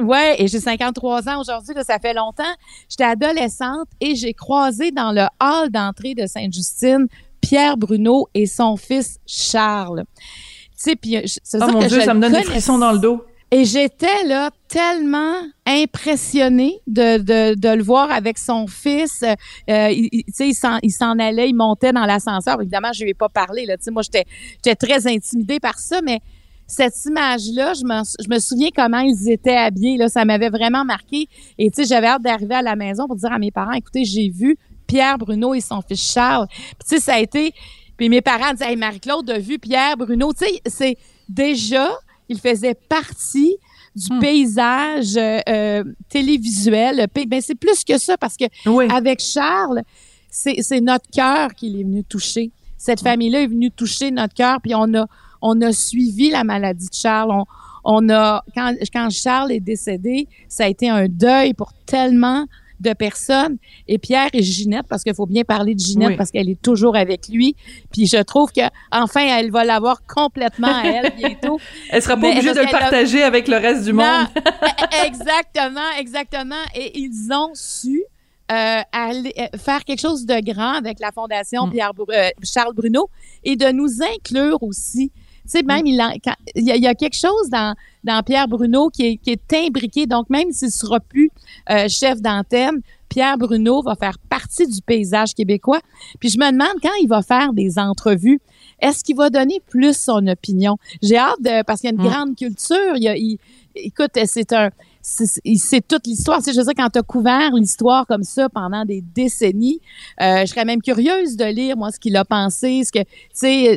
ouais, 0.03 0.37
et 0.39 0.49
j'ai 0.49 0.61
53 0.61 1.29
ans 1.29 1.41
aujourd'hui, 1.41 1.75
ça 1.85 1.99
fait 1.99 2.15
longtemps. 2.15 2.43
J'étais 2.89 3.05
adolescente 3.05 3.89
et 4.01 4.15
j'ai 4.15 4.35
croisé 4.35 4.91
dans 4.91 5.13
le 5.13 5.27
hall 5.43 5.71
d'entrée 5.71 6.15
de 6.15 6.27
Sainte-Justine 6.27 7.07
Pierre 7.41 7.77
Bruno 7.77 8.29
et 8.35 8.47
son 8.47 8.77
fils 8.77 9.19
Charles. 9.27 10.05
Tu 10.77 10.91
sais, 10.91 10.97
puis 10.97 11.17
oh 11.19 11.67
mon 11.73 11.87
Dieu, 11.87 12.01
ça 12.01 12.15
me 12.15 12.21
donne 12.21 12.33
des 12.33 12.43
frissons 12.43 12.79
dans 12.79 12.93
le 12.93 12.99
dos. 12.99 13.25
Et 13.53 13.65
j'étais 13.65 14.25
là 14.27 14.51
tellement 14.69 15.35
impressionnée 15.67 16.79
de, 16.87 17.19
de, 17.19 17.59
de, 17.59 17.69
le 17.69 17.83
voir 17.83 18.11
avec 18.13 18.39
son 18.39 18.69
fils. 18.69 19.25
Euh, 19.69 19.91
il, 19.91 20.23
il 20.39 20.55
s'en, 20.55 20.79
il 20.83 20.93
s'en 20.93 21.19
allait, 21.19 21.49
il 21.49 21.55
montait 21.55 21.93
dans 21.93 22.07
l'ascenseur. 22.07 22.61
Évidemment, 22.61 22.93
je 22.93 23.03
lui 23.03 23.11
ai 23.11 23.15
pas 23.15 23.29
parlé. 23.29 23.67
Là. 23.67 23.75
sais, 23.81 23.91
moi, 23.91 24.03
j'étais, 24.03 24.25
j'étais 24.65 24.77
très 24.77 25.09
intimidée 25.09 25.59
par 25.59 25.81
ça, 25.81 26.01
mais 26.01 26.21
cette 26.69 27.05
image-là, 27.07 27.75
je 27.75 27.85
me, 27.85 28.03
je 28.23 28.33
me 28.33 28.39
souviens 28.39 28.69
comment 28.75 29.01
ils 29.01 29.29
étaient 29.29 29.57
habillés. 29.57 29.97
Là, 29.97 30.09
ça 30.09 30.25
m'avait 30.25 30.51
vraiment 30.51 30.85
marqué. 30.85 31.27
Et 31.59 31.71
tu 31.73 31.83
sais, 31.83 31.89
j'avais 31.89 32.07
hâte 32.07 32.23
d'arriver 32.23 32.55
à 32.55 32.63
la 32.63 32.77
maison 32.77 33.09
pour 33.09 33.17
dire 33.17 33.33
à 33.33 33.39
mes 33.41 33.51
parents, 33.51 33.73
écoutez, 33.73 34.05
j'ai 34.05 34.29
vu 34.29 34.57
Pierre 34.87 35.19
Bruno 35.19 35.55
et 35.55 35.61
son 35.61 35.83
fils 35.83 36.13
Charles. 36.13 36.47
Puis 36.49 36.89
tu 36.89 36.95
sais, 36.97 37.01
ça 37.01 37.15
a 37.15 37.19
été... 37.19 37.53
Puis 37.97 38.09
mes 38.09 38.23
parents 38.23 38.53
disaient, 38.53 38.71
hey, 38.71 38.77
Marie-Claude 38.77 39.29
a 39.29 39.39
vu 39.41 39.59
Pierre 39.59 39.97
Bruno. 39.97 40.33
Tu 40.33 40.45
sais, 40.45 40.61
c'est 40.67 40.97
déjà 41.29 41.91
il 42.31 42.39
faisait 42.39 42.75
partie 42.75 43.57
du 43.95 44.15
hmm. 44.15 44.21
paysage 44.21 45.17
euh, 45.17 45.41
euh, 45.49 45.85
télévisuel. 46.09 47.07
Ben, 47.27 47.41
c'est 47.43 47.57
plus 47.57 47.85
que 47.85 47.99
ça 47.99 48.17
parce 48.17 48.37
que 48.37 48.45
avec 48.95 49.21
Charles, 49.21 49.83
c'est 50.31 50.81
notre 50.81 51.11
cœur 51.11 51.53
qui 51.55 51.81
est 51.81 51.83
venu 51.83 52.05
toucher. 52.05 52.53
Cette 52.79 53.03
hmm. 53.03 53.05
famille-là 53.05 53.43
est 53.43 53.49
venue 53.49 53.71
toucher 53.71 54.11
notre 54.13 54.33
cœur, 54.33 54.61
puis 54.63 54.75
on 54.75 54.95
a 54.95 55.07
on 55.43 55.61
a 55.63 55.73
suivi 55.73 56.31
la 56.31 56.45
maladie 56.45 56.89
de 56.89 56.95
Charles. 56.95 57.31
On, 57.33 57.45
on 57.83 58.09
a 58.11 58.45
quand, 58.55 58.75
quand 58.93 59.11
Charles 59.11 59.53
est 59.53 59.61
décédé, 59.61 60.29
ça 60.49 60.65
a 60.65 60.69
été 60.69 60.89
un 60.89 61.09
deuil 61.09 61.55
pour 61.55 61.73
tellement 61.87 62.47
de 62.81 62.93
personnes. 62.95 63.57
Et 63.87 63.99
Pierre 63.99 64.29
et 64.33 64.43
Ginette, 64.43 64.87
parce 64.89 65.03
qu'il 65.05 65.15
faut 65.15 65.27
bien 65.27 65.45
parler 65.45 65.75
de 65.75 65.81
Ginette 65.81 66.09
parce 66.17 66.31
qu'elle 66.31 66.49
est 66.49 66.61
toujours 66.61 66.97
avec 66.97 67.29
lui. 67.29 67.55
Puis 67.93 68.07
je 68.07 68.17
trouve 68.23 68.51
que 68.53 68.63
enfin 68.91 69.21
elle 69.39 69.51
va 69.51 69.65
l'avoir 69.65 70.03
complètement 70.07 70.75
à 70.75 70.87
elle 70.87 71.13
bientôt. 71.17 71.59
elle 71.91 72.03
sera 72.03 72.17
pas 72.17 72.29
obligée 72.31 72.53
de 72.55 72.61
le 72.61 72.71
partager 72.71 73.23
avec 73.23 73.49
le 73.49 73.57
reste 73.57 73.85
du 73.85 73.93
monde. 73.93 74.27
exactement, 75.07 75.81
exactement. 75.99 76.55
Et 76.75 76.99
ils 76.99 77.33
ont 77.33 77.51
su 77.55 78.03
euh, 78.53 78.81
aller, 78.93 79.33
euh, 79.39 79.59
faire 79.59 79.85
quelque 79.85 80.01
chose 80.01 80.27
de 80.27 80.41
grand 80.41 80.75
avec 80.75 80.99
la 81.01 81.13
Fondation 81.13 81.69
Pierre 81.71 81.95
Bru- 81.95 82.07
euh, 82.13 82.31
Charles 82.43 82.75
Bruno 82.75 83.09
et 83.45 83.57
de 83.57 83.71
nous 83.71 84.03
inclure 84.03 84.63
aussi. 84.63 85.13
Tu 85.45 85.59
sais, 85.59 85.63
même, 85.63 85.87
il, 85.87 86.01
en- 86.01 86.13
quand- 86.25 86.35
il 86.55 86.65
y, 86.65 86.71
a, 86.73 86.77
il 86.77 86.83
y 86.83 86.87
a 86.87 86.95
quelque 86.95 87.17
chose 87.17 87.49
dans, 87.51 87.75
dans 88.05 88.23
Pierre 88.23 88.47
Bruno 88.49 88.89
qui 88.91 89.07
est, 89.07 89.17
qui 89.17 89.31
est 89.31 89.55
imbriqué. 89.67 90.07
Donc, 90.07 90.29
même 90.31 90.51
s'il 90.53 90.71
sera 90.71 91.01
plus 91.01 91.31
euh, 91.69 91.89
chef 91.89 92.21
d'antenne, 92.23 92.81
Pierre 93.09 93.37
Bruno 93.39 93.83
va 93.83 93.97
faire 93.97 94.19
partie 94.29 94.67
du 94.67 94.81
paysage 94.83 95.35
québécois. 95.35 95.81
Puis 96.21 96.29
je 96.31 96.39
me 96.39 96.51
demande 96.53 96.81
quand 96.83 96.95
il 97.03 97.09
va 97.09 97.23
faire 97.23 97.53
des 97.53 97.79
entrevues, 97.79 98.41
est-ce 98.81 99.03
qu'il 99.05 99.17
va 99.17 99.31
donner 99.31 99.61
plus 99.69 99.97
son 99.97 100.25
opinion? 100.29 100.77
J'ai 101.03 101.17
hâte 101.19 101.41
de, 101.43 101.63
parce 101.65 101.81
qu'il 101.81 101.91
y 101.91 101.93
a 101.93 101.97
une 101.97 102.03
Mm. 102.03 102.09
grande 102.11 102.37
culture. 102.37 102.97
Il, 102.97 103.03
y 103.03 103.09
a- 103.09 103.17
il- 103.17 103.39
écoute, 103.75 104.13
c'est 104.27 104.53
un, 104.53 104.71
c'est 105.03 105.87
toute 105.87 106.07
l'histoire. 106.07 106.41
Sais, 106.43 106.53
je 106.53 106.59
veux 106.59 106.65
dire, 106.65 106.75
quand 106.77 106.89
tu 106.91 106.99
as 106.99 107.03
couvert 107.03 107.51
l'histoire 107.53 108.07
comme 108.07 108.23
ça 108.23 108.49
pendant 108.49 108.85
des 108.85 109.01
décennies, 109.15 109.81
euh, 110.21 110.43
je 110.43 110.47
serais 110.47 110.65
même 110.65 110.81
curieuse 110.83 111.37
de 111.37 111.45
lire, 111.47 111.77
moi, 111.77 111.91
ce 111.91 111.99
qu'il 111.99 112.17
a 112.17 112.25
pensé, 112.25 112.83
ce 112.85 112.93
que, 112.93 113.01
tu 113.01 113.07
sais, 113.33 113.77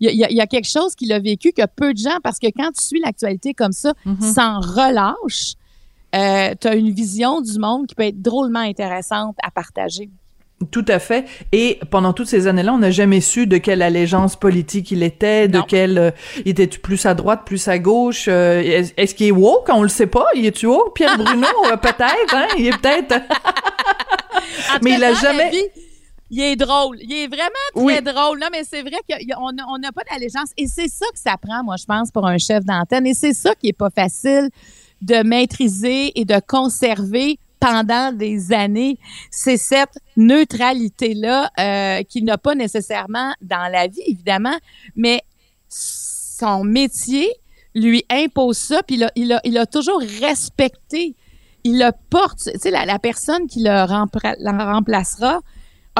y, 0.00 0.06
y 0.06 0.24
il 0.30 0.36
y 0.36 0.40
a 0.40 0.46
quelque 0.46 0.68
chose 0.68 0.94
qu'il 0.94 1.12
a 1.12 1.18
vécu 1.18 1.52
que 1.52 1.62
peu 1.74 1.92
de 1.94 1.98
gens, 1.98 2.18
parce 2.22 2.38
que 2.38 2.46
quand 2.46 2.70
tu 2.76 2.84
suis 2.84 3.00
l'actualité 3.00 3.54
comme 3.54 3.72
ça, 3.72 3.92
Mm-hmm. 4.06 4.34
sans 4.34 4.60
relâche, 4.60 5.54
euh, 6.14 6.54
tu 6.60 6.66
as 6.68 6.74
une 6.74 6.90
vision 6.90 7.40
du 7.40 7.58
monde 7.58 7.86
qui 7.86 7.94
peut 7.94 8.04
être 8.04 8.20
drôlement 8.22 8.60
intéressante 8.60 9.36
à 9.42 9.50
partager. 9.50 10.08
Tout 10.72 10.84
à 10.88 10.98
fait. 10.98 11.24
Et 11.52 11.78
pendant 11.90 12.12
toutes 12.12 12.26
ces 12.26 12.48
années-là, 12.48 12.74
on 12.74 12.78
n'a 12.78 12.90
jamais 12.90 13.20
su 13.20 13.46
de 13.46 13.58
quelle 13.58 13.80
allégeance 13.80 14.34
politique 14.34 14.90
il 14.90 15.04
était, 15.04 15.46
de 15.46 15.58
Non. 15.58 15.64
quel 15.68 15.98
euh, 15.98 16.10
il 16.44 16.48
était 16.50 16.66
plus 16.66 17.06
à 17.06 17.14
droite, 17.14 17.42
plus 17.46 17.68
à 17.68 17.78
gauche. 17.78 18.26
euh, 18.28 18.60
est- 18.60 18.92
Est-ce 18.98 19.14
qu'il 19.14 19.28
est 19.28 19.30
woke? 19.32 19.68
On 19.72 19.82
le 19.82 19.88
sait 19.88 20.08
pas. 20.08 20.26
Il 20.34 20.44
est-tu 20.46 20.66
woke 20.66 20.96
Pierre 20.96 21.16
Bruno? 21.22 21.46
Euh, 21.70 21.76
Peut-être. 21.76 22.34
Hein? 22.34 22.46
Il 22.58 22.66
est 22.66 22.76
peut-être. 22.76 23.14
Mais 24.82 24.94
il 24.94 25.04
a 25.04 25.12
jamais- 25.14 25.50
vie, 25.50 25.62
il 26.30 26.40
est 26.40 26.56
drôle. 26.56 26.96
Il 27.00 27.12
est 27.12 27.26
vraiment 27.28 27.48
très 27.74 27.82
Oui. 27.84 28.02
drôle. 28.02 28.38
Non, 28.40 28.48
mais 28.52 28.62
c'est 28.68 28.82
vrai 28.82 28.98
qu'on 29.08 29.52
n'a 29.52 29.64
on 29.68 29.78
n'a 29.78 29.92
pas 29.92 30.02
d'allégeance. 30.10 30.50
Et 30.56 30.66
c'est 30.66 30.88
ça 30.88 31.06
que 31.12 31.18
ça 31.18 31.36
prend, 31.40 31.62
moi, 31.64 31.76
je 31.78 31.84
pense, 31.84 32.10
pour 32.10 32.26
un 32.26 32.38
chef 32.38 32.64
d'antenne. 32.64 33.06
Et 33.06 33.14
c'est 33.14 33.32
ça 33.32 33.54
qui 33.54 33.68
est 33.68 33.72
pas 33.72 33.90
facile 33.90 34.50
de 35.02 35.22
maîtriser 35.22 36.18
et 36.18 36.24
de 36.24 36.40
conserver 36.46 37.38
pendant 37.60 38.12
des 38.12 38.52
années. 38.52 38.98
C'est 39.30 39.56
cette 39.56 39.98
neutralité-là 40.16 41.50
euh, 41.58 42.02
qu'il 42.04 42.24
n'a 42.24 42.38
pas 42.38 42.54
nécessairement 42.54 43.32
dans 43.40 43.70
la 43.70 43.86
vie, 43.86 44.02
évidemment, 44.06 44.56
mais 44.96 45.22
son 45.68 46.64
métier 46.64 47.28
lui 47.74 48.04
impose 48.10 48.56
ça, 48.58 48.82
puis 48.82 48.96
il 48.96 49.04
a, 49.04 49.12
il 49.14 49.32
a, 49.32 49.40
il 49.44 49.58
a 49.58 49.66
toujours 49.66 50.00
respecté. 50.20 51.14
Il 51.64 51.78
le 51.78 51.90
porte. 52.10 52.38
Tu 52.44 52.58
sais, 52.58 52.70
la, 52.70 52.98
personne 52.98 53.46
qui 53.46 53.60
le 53.62 53.70
rempla- 53.70 54.36
la 54.38 54.72
remplacera 54.72 55.40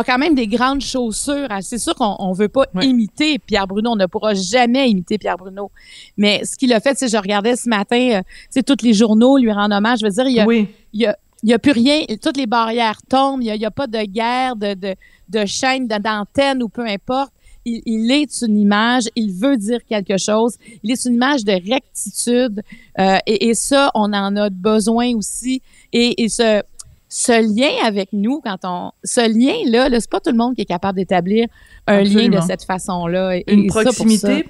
a 0.00 0.04
quand 0.04 0.18
même 0.18 0.34
des 0.34 0.46
grandes 0.46 0.80
chaussures. 0.80 1.46
Ah, 1.50 1.60
C'est 1.62 1.78
sûr 1.78 1.94
qu'on 1.94 2.16
on 2.18 2.32
veut 2.32 2.48
pas 2.48 2.66
Ouais. 2.74 2.86
imiter 2.86 3.38
Pierre 3.38 3.66
Bruno. 3.66 3.90
On 3.92 3.96
ne 3.96 4.06
pourra 4.06 4.34
jamais 4.34 4.88
imiter 4.90 5.18
Pierre 5.18 5.36
Bruno. 5.36 5.70
Mais 6.16 6.44
ce 6.44 6.56
qu'il 6.56 6.72
a 6.72 6.80
fait, 6.80 6.96
sais, 6.98 7.08
je 7.08 7.16
regardais 7.16 7.56
ce 7.56 7.68
matin, 7.68 8.10
euh, 8.12 8.20
tu 8.20 8.46
sais, 8.50 8.62
tous 8.62 8.82
les 8.84 8.92
journaux 8.94 9.38
lui 9.38 9.52
rendent 9.52 9.72
hommage. 9.72 10.00
Je 10.00 10.06
veux 10.06 10.12
dire, 10.12 10.26
il 10.26 10.34
y 10.36 10.40
a, 10.40 10.46
Oui. 10.46 10.68
il 10.92 11.00
y 11.02 11.06
a, 11.06 11.16
il 11.42 11.50
y 11.50 11.52
a 11.52 11.58
plus 11.58 11.72
rien, 11.72 12.02
toutes 12.20 12.36
les 12.36 12.46
barrières 12.46 13.00
tombent, 13.08 13.42
il 13.42 13.46
y 13.54 13.64
a, 13.64 13.70
pas 13.70 13.86
de 13.86 14.02
guerre, 14.04 14.56
de, 14.56 14.74
de, 14.74 14.94
de 15.28 15.46
chaîne, 15.46 15.86
d'antenne 15.86 16.62
ou 16.62 16.68
peu 16.68 16.84
importe. 16.86 17.32
Il, 17.64 17.82
il 17.86 18.10
est 18.10 18.42
une 18.42 18.58
image, 18.58 19.04
il 19.14 19.32
veut 19.32 19.56
dire 19.56 19.80
quelque 19.88 20.16
chose, 20.16 20.56
il 20.82 20.90
est 20.90 21.04
une 21.04 21.14
image 21.14 21.44
de 21.44 21.52
rectitude 21.52 22.62
euh, 22.98 23.18
et, 23.26 23.48
et 23.48 23.54
ça, 23.54 23.90
on 23.94 24.12
en 24.12 24.34
a 24.36 24.48
besoin 24.50 25.14
aussi. 25.14 25.60
Et, 25.92 26.22
et 26.22 26.28
ce, 26.28 26.62
ce 27.08 27.32
lien 27.32 27.86
avec 27.86 28.10
nous, 28.12 28.40
quand 28.44 28.58
on, 28.64 28.92
ce 29.02 29.20
lien-là, 29.20 29.88
-là, 29.88 30.00
c'est 30.00 30.10
pas 30.10 30.20
tout 30.20 30.30
le 30.30 30.36
monde 30.36 30.54
qui 30.54 30.62
est 30.62 30.66
capable 30.66 30.98
d'établir 30.98 31.46
un 31.86 32.02
lien 32.02 32.28
de 32.28 32.40
cette 32.46 32.64
façon-là. 32.64 33.36
Et- 33.36 33.44
Une 33.48 33.64
et 33.64 33.68
ça, 33.68 33.82
pour 33.82 33.92
ça- 33.92 34.04
proximité. 34.04 34.48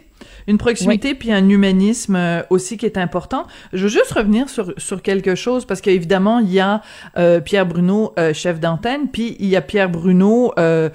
Une 0.49 0.59
proximité 0.59 1.15
puis 1.15 1.31
un 1.31 1.49
humanisme 1.49 2.17
euh, 2.17 2.43
aussi 2.51 2.77
qui 2.79 2.87
est 2.87 2.99
important. 2.99 3.47
Je 3.73 3.83
veux 3.85 3.89
juste 3.89 4.11
revenir 4.13 4.49
sur 4.49 4.73
sur 4.79 5.03
quelque 5.03 5.35
chose 5.37 5.65
parce 5.65 5.81
qu'évidemment 5.81 6.41
il 6.41 6.51
y 6.53 6.59
a 6.59 6.81
euh, 7.19 7.39
Pierre 7.41 7.67
Bruno 7.67 8.13
euh, 8.19 8.33
chef 8.33 8.59
d'antenne 8.59 9.09
puis 9.13 9.37
il 9.39 9.47
y 9.47 9.55
a 9.57 9.61
Pierre 9.61 9.91
Bruno 9.91 10.53
euh, 10.59 10.89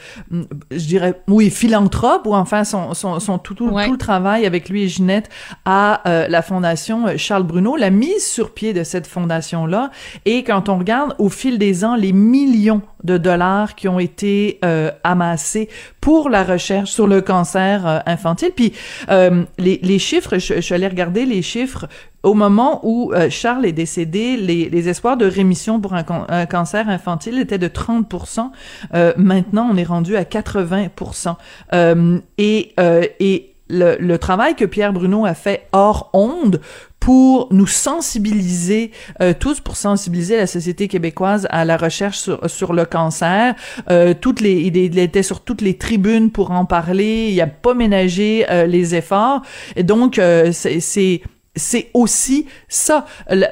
je 0.72 0.86
dirais 0.86 1.22
oui 1.28 1.50
philanthrope 1.50 2.26
ou 2.26 2.34
enfin 2.36 2.64
son 2.64 2.94
son, 2.94 3.20
son 3.20 3.38
tout 3.38 3.54
tout, 3.54 3.70
Ouais. 3.70 3.86
tout 3.86 3.92
le 3.94 3.98
travail 3.98 4.46
avec 4.46 4.70
lui 4.70 4.84
et 4.84 4.88
Ginette 4.90 5.30
à 5.66 6.02
euh, 6.10 6.28
la 6.28 6.42
fondation 6.42 7.16
Charles 7.18 7.44
Bruno 7.44 7.76
la 7.78 7.92
mise 7.92 8.26
sur 8.26 8.54
pied 8.54 8.74
de 8.74 8.84
cette 8.84 9.08
fondation 9.08 9.66
là 9.66 9.92
et 10.26 10.44
quand 10.44 10.68
on 10.68 10.78
regarde 10.80 11.16
au 11.20 11.30
fil 11.30 11.58
des 11.60 11.86
ans 11.86 11.96
les 11.96 12.12
millions 12.12 12.82
de 13.04 13.18
dollars 13.18 13.76
qui 13.76 13.88
ont 13.88 14.00
été 14.00 14.60
euh, 14.66 14.90
amassés 15.04 15.70
pour 16.02 16.30
la 16.30 16.44
recherche 16.44 16.90
sur 16.92 17.06
le 17.08 17.22
cancer 17.22 18.02
infantile. 18.06 18.52
Puis 18.56 18.74
euh, 19.10 19.43
les, 19.58 19.80
les 19.84 20.00
chiffres, 20.00 20.38
je, 20.38 20.56
je 20.56 20.60
suis 20.62 20.74
allée 20.76 20.88
regarder 20.88 21.26
les 21.26 21.42
chiffres 21.42 21.88
au 22.24 22.34
moment 22.34 22.80
où 22.84 23.12
euh, 23.14 23.30
Charles 23.30 23.66
est 23.66 23.74
décédé, 23.74 24.38
les, 24.38 24.90
espoirs 24.90 25.18
de 25.18 25.26
rémission 25.26 25.80
pour 25.82 25.94
un, 25.94 26.04
can- 26.04 26.26
un 26.30 26.46
cancer 26.46 26.88
infantile 26.90 27.38
étaient 27.40 27.58
de 27.58 27.68
30% 27.68 28.50
euh, 28.94 29.14
Maintenant, 29.18 29.70
on 29.72 29.78
est 29.78 29.84
rendu 29.84 30.16
à 30.16 30.24
80% 30.24 31.36
euh, 31.74 32.20
Et, 32.38 32.74
euh, 32.80 33.06
et 33.20 33.53
le, 33.70 33.96
le 34.00 34.18
travail 34.18 34.56
que 34.56 34.66
Pierre 34.66 34.94
Bruno 34.94 35.26
a 35.26 35.34
fait 35.34 35.68
hors 35.72 36.10
onde 36.14 36.60
pour 37.00 37.48
nous 37.52 37.68
sensibiliser 37.68 38.92
euh, 39.22 39.34
tous, 39.38 39.60
pour 39.60 39.76
sensibiliser 39.76 40.38
la 40.38 40.48
société 40.48 40.88
québécoise 40.88 41.48
à 41.50 41.66
la 41.66 41.76
recherche 41.78 42.18
sur, 42.18 42.50
sur 42.50 42.74
le 42.74 42.86
cancer. 42.86 43.56
Euh, 43.90 44.14
toutes 44.20 44.40
les, 44.42 44.54
il, 44.62 44.98
était 44.98 45.24
sur 45.24 45.42
toutes 45.42 45.62
les 45.62 45.78
tribunes 45.78 46.30
pour 46.32 46.52
en 46.52 46.66
parler. 46.66 47.30
Il 47.32 47.42
a 47.42 47.48
pas 47.48 47.74
ménagé 47.74 48.46
euh, 48.50 48.66
les 48.66 48.96
efforts. 48.96 49.42
Et 49.76 49.84
donc, 49.84 50.18
euh, 50.20 50.52
c'est 50.54 50.80
c'est- 50.80 51.22
aussi 51.94 52.48
ça, 52.68 53.06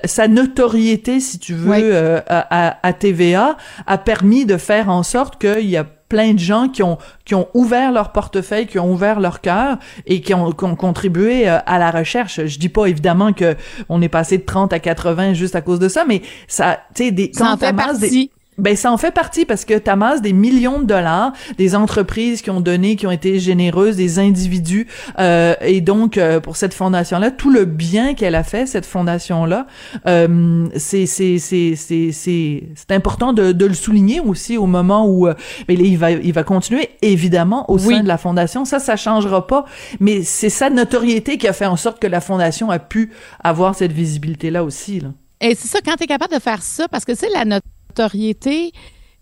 sa 0.05 0.27
notoriété, 0.27 1.19
si 1.19 1.37
tu 1.37 1.53
veux, 1.53 1.69
Oui. 1.71 1.79
euh, 1.83 2.19
à- 2.27 2.79
à 2.81 2.93
TVA 2.93 3.57
a 3.85 3.97
permis 3.99 4.45
de 4.45 4.57
faire 4.57 4.89
en 4.89 5.03
sorte 5.03 5.39
qu'il 5.39 5.69
y 5.69 5.77
a 5.77 5.85
plein 6.11 6.33
de 6.33 6.39
gens 6.39 6.67
qui 6.67 6.83
ont 6.83 6.97
qui 7.23 7.35
ont 7.35 7.47
ouvert 7.53 7.93
leur 7.93 8.11
portefeuille, 8.11 8.67
qui 8.67 8.77
ont 8.79 8.91
ouvert 8.91 9.21
leur 9.21 9.39
cœur 9.39 9.77
et 10.05 10.19
qui 10.19 10.33
ont, 10.33 10.51
qui 10.51 10.65
ont 10.65 10.75
contribué 10.75 11.47
euh, 11.47 11.59
à 11.65 11.79
la 11.79 11.89
recherche. 11.89 12.45
Je 12.45 12.59
dis 12.59 12.67
pas 12.67 12.87
évidemment 12.87 13.31
que 13.31 13.55
on 13.87 14.01
est 14.01 14.09
passé 14.09 14.37
de 14.37 14.43
30 14.43 14.73
à 14.73 14.79
80 14.79 15.35
juste 15.35 15.55
à 15.55 15.61
cause 15.61 15.79
de 15.79 15.87
ça, 15.87 16.03
mais 16.05 16.21
ça, 16.49 16.81
tu 16.93 17.05
sais, 17.05 17.11
des 17.11 17.31
Ça 17.33 17.53
en 17.53 17.55
fait 17.55 17.73
des-. 17.99 18.29
Ben 18.57 18.75
ça 18.75 18.91
en 18.91 18.97
fait 18.97 19.11
partie 19.11 19.45
parce 19.45 19.65
que 19.65 19.77
t'amasses 19.77 20.21
des 20.21 20.33
millions 20.33 20.79
de 20.79 20.85
dollars, 20.85 21.31
des 21.57 21.73
entreprises 21.73 22.41
qui 22.41 22.49
ont 22.49 22.59
donné, 22.61 22.95
qui 22.97 23.07
ont 23.07 23.11
été 23.11 23.39
généreuses, 23.39 23.95
des 23.95 24.19
individus, 24.19 24.87
euh, 25.19 25.55
et 25.61 25.79
donc 25.81 26.17
euh, 26.17 26.39
pour 26.39 26.57
cette 26.57 26.73
fondation-là, 26.73 27.31
tout 27.31 27.49
le 27.49 27.65
bien 27.65 28.13
qu'elle 28.13 28.35
a 28.35 28.43
fait 28.43 28.65
cette 28.65 28.85
fondation-là, 28.85 29.67
euh, 30.05 30.67
c'est 30.75 31.05
c'est 31.05 31.39
c'est 31.39 31.75
c'est 31.75 32.11
c'est 32.11 32.63
c'est 32.75 32.91
important 32.91 33.33
de, 33.33 33.51
de 33.53 33.65
le 33.65 33.73
souligner 33.73 34.19
aussi 34.19 34.57
au 34.57 34.65
moment 34.67 35.07
où, 35.07 35.27
euh, 35.27 35.33
mais 35.67 35.75
là, 35.75 35.83
il 35.83 35.97
va 35.97 36.11
il 36.11 36.33
va 36.33 36.43
continuer 36.43 36.89
évidemment 37.01 37.69
au 37.71 37.79
Oui. 37.79 37.95
sein 37.95 38.03
de 38.03 38.07
la 38.07 38.17
fondation, 38.17 38.65
ça 38.65 38.79
ça 38.79 38.95
changera 38.97 39.47
pas, 39.47 39.65
mais 39.99 40.23
c'est 40.23 40.49
sa 40.49 40.69
notoriété 40.69 41.37
qui 41.37 41.47
a 41.47 41.53
fait 41.53 41.65
en 41.65 41.77
sorte 41.77 41.99
que 41.99 42.07
la 42.07 42.21
fondation 42.21 42.69
a 42.69 42.79
pu 42.79 43.11
avoir 43.43 43.75
cette 43.75 43.93
visibilité-là 43.93 44.63
aussi 44.63 44.99
là. 44.99 45.09
Et 45.43 45.55
c'est 45.55 45.67
ça, 45.67 45.79
quand 45.83 45.95
tu 45.95 46.03
es 46.03 46.07
capable 46.07 46.35
de 46.35 46.39
faire 46.39 46.61
ça, 46.61 46.87
parce 46.87 47.03
que, 47.03 47.15
sais, 47.15 47.27
la 47.33 47.45
notoriété, 47.45 47.67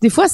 des 0.02 0.10
fois, 0.10 0.26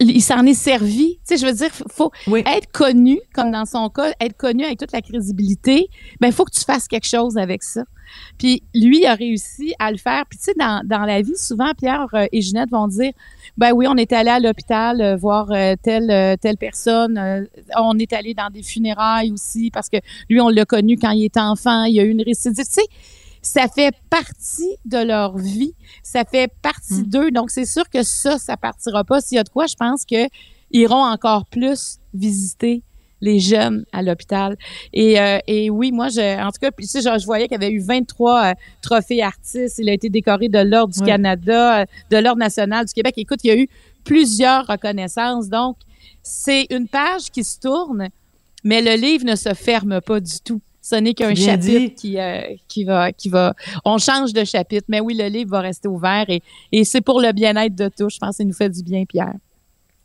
il 0.00 0.22
s'en 0.22 0.44
est 0.46 0.54
servi. 0.54 1.16
Tu 1.16 1.20
sais, 1.24 1.36
je 1.36 1.46
veux 1.46 1.52
dire, 1.52 1.70
faut 1.90 2.10
Oui. 2.26 2.42
être 2.46 2.70
connu, 2.72 3.18
comme 3.34 3.50
dans 3.50 3.64
son 3.66 3.88
cas, 3.88 4.12
être 4.20 4.36
connu 4.36 4.64
avec 4.64 4.78
toute 4.78 4.92
la 4.92 5.02
crédibilité, 5.02 5.88
ben, 6.20 6.28
il 6.28 6.32
faut 6.32 6.44
que 6.44 6.52
tu 6.54 6.64
fasses 6.64 6.86
quelque 6.88 7.08
chose 7.08 7.36
avec 7.36 7.62
ça. 7.62 7.82
Puis 8.38 8.62
lui 8.74 9.06
a 9.06 9.14
réussi 9.14 9.74
à 9.80 9.90
le 9.90 9.96
faire. 9.96 10.24
Puis 10.28 10.38
tu 10.38 10.44
sais, 10.44 10.54
dans, 10.58 10.86
dans 10.86 11.00
la 11.04 11.20
vie, 11.22 11.36
souvent, 11.36 11.72
Pierre 11.76 12.06
euh, 12.14 12.26
et 12.30 12.40
Ginette 12.42 12.70
vont 12.70 12.86
dire, 12.86 13.12
ben 13.56 13.72
oui, 13.72 13.86
on 13.88 13.96
est 13.96 14.12
allé 14.12 14.30
à 14.30 14.38
l'hôpital 14.38 15.00
euh, 15.00 15.16
voir 15.16 15.50
euh, 15.50 15.74
telle, 15.82 16.10
euh, 16.10 16.36
telle 16.40 16.56
personne. 16.56 17.48
on 17.76 17.98
est 17.98 18.12
allé 18.12 18.34
dans 18.34 18.50
des 18.50 18.62
funérailles 18.62 19.32
aussi 19.32 19.70
parce 19.72 19.88
que 19.88 19.96
lui, 20.28 20.40
on 20.40 20.48
l'a 20.48 20.64
connu 20.64 20.96
quand 20.96 21.10
il 21.10 21.24
était 21.24 21.40
enfant. 21.40 21.84
Il 21.84 21.94
y 21.94 22.00
a 22.00 22.04
eu 22.04 22.10
une 22.10 22.22
récidive. 22.22 22.64
Tu 22.64 22.72
sais, 22.74 22.86
ça 23.44 23.68
fait 23.68 23.94
partie 24.10 24.76
de 24.84 24.98
leur 24.98 25.36
vie. 25.36 25.74
Ça 26.02 26.24
fait 26.24 26.50
partie 26.62 27.02
d'eux. 27.04 27.30
Donc, 27.30 27.50
c'est 27.50 27.66
sûr 27.66 27.88
que 27.88 28.02
ça, 28.02 28.38
ça 28.38 28.56
partira 28.56 29.04
pas. 29.04 29.20
S'il 29.20 29.36
y 29.36 29.38
a 29.38 29.44
de 29.44 29.48
quoi, 29.48 29.66
je 29.66 29.74
pense 29.74 30.04
que 30.04 30.28
iront 30.70 31.04
encore 31.04 31.46
plus 31.46 31.98
visiter 32.14 32.82
les 33.20 33.38
jeunes 33.38 33.84
à 33.92 34.02
l'hôpital. 34.02 34.56
Et, 34.92 35.20
euh, 35.20 35.38
et 35.46 35.70
oui, 35.70 35.92
moi, 35.92 36.08
je, 36.08 36.42
en 36.42 36.50
tout 36.50 36.58
cas, 36.60 36.70
puis 36.70 36.86
tu 36.86 36.92
sais, 36.92 37.00
genre, 37.00 37.18
je 37.18 37.24
voyais 37.26 37.48
qu'il 37.48 37.60
y 37.60 37.64
avait 37.64 37.72
eu 37.72 37.80
23 37.80 38.44
euh, 38.44 38.52
trophées 38.82 39.22
artistes. 39.22 39.78
Il 39.78 39.88
a 39.88 39.92
été 39.92 40.10
décoré 40.10 40.48
de 40.48 40.58
l'Ordre 40.58 40.92
du. 40.92 41.00
Canada, 41.00 41.80
euh, 41.80 41.84
de 42.10 42.16
l'Ordre 42.16 42.38
national 42.40 42.86
du 42.86 42.92
Québec. 42.92 43.14
Écoute, 43.16 43.40
il 43.44 43.48
y 43.48 43.50
a 43.50 43.56
eu 43.56 43.68
plusieurs 44.04 44.66
reconnaissances. 44.66 45.48
Donc, 45.48 45.76
c'est 46.22 46.66
une 46.70 46.88
page 46.88 47.30
qui 47.30 47.44
se 47.44 47.60
tourne, 47.60 48.08
mais 48.62 48.82
le 48.82 49.00
livre 49.00 49.24
ne 49.24 49.36
se 49.36 49.54
ferme 49.54 50.00
pas 50.00 50.20
du 50.20 50.40
tout. 50.40 50.60
Ce 50.86 50.96
n'est 50.96 51.14
qu'un 51.14 51.34
chapitre 51.34 51.94
qui, 51.96 52.20
euh, 52.20 52.42
qui 52.68 52.84
va, 52.84 53.10
qui 53.10 53.30
va. 53.30 53.54
On 53.86 53.96
change 53.96 54.34
de 54.34 54.44
chapitre, 54.44 54.84
mais 54.88 55.00
oui, 55.00 55.14
le 55.18 55.28
livre 55.28 55.50
va 55.52 55.60
rester 55.60 55.88
ouvert 55.88 56.26
et, 56.28 56.42
et 56.72 56.84
c'est 56.84 57.00
pour 57.00 57.22
le 57.22 57.32
bien-être 57.32 57.74
de 57.74 57.88
tous. 57.88 58.12
Je 58.12 58.18
pense 58.18 58.30
que 58.30 58.36
ça 58.36 58.44
nous 58.44 58.52
fait 58.52 58.68
du 58.68 58.82
bien, 58.82 59.06
Pierre. 59.06 59.32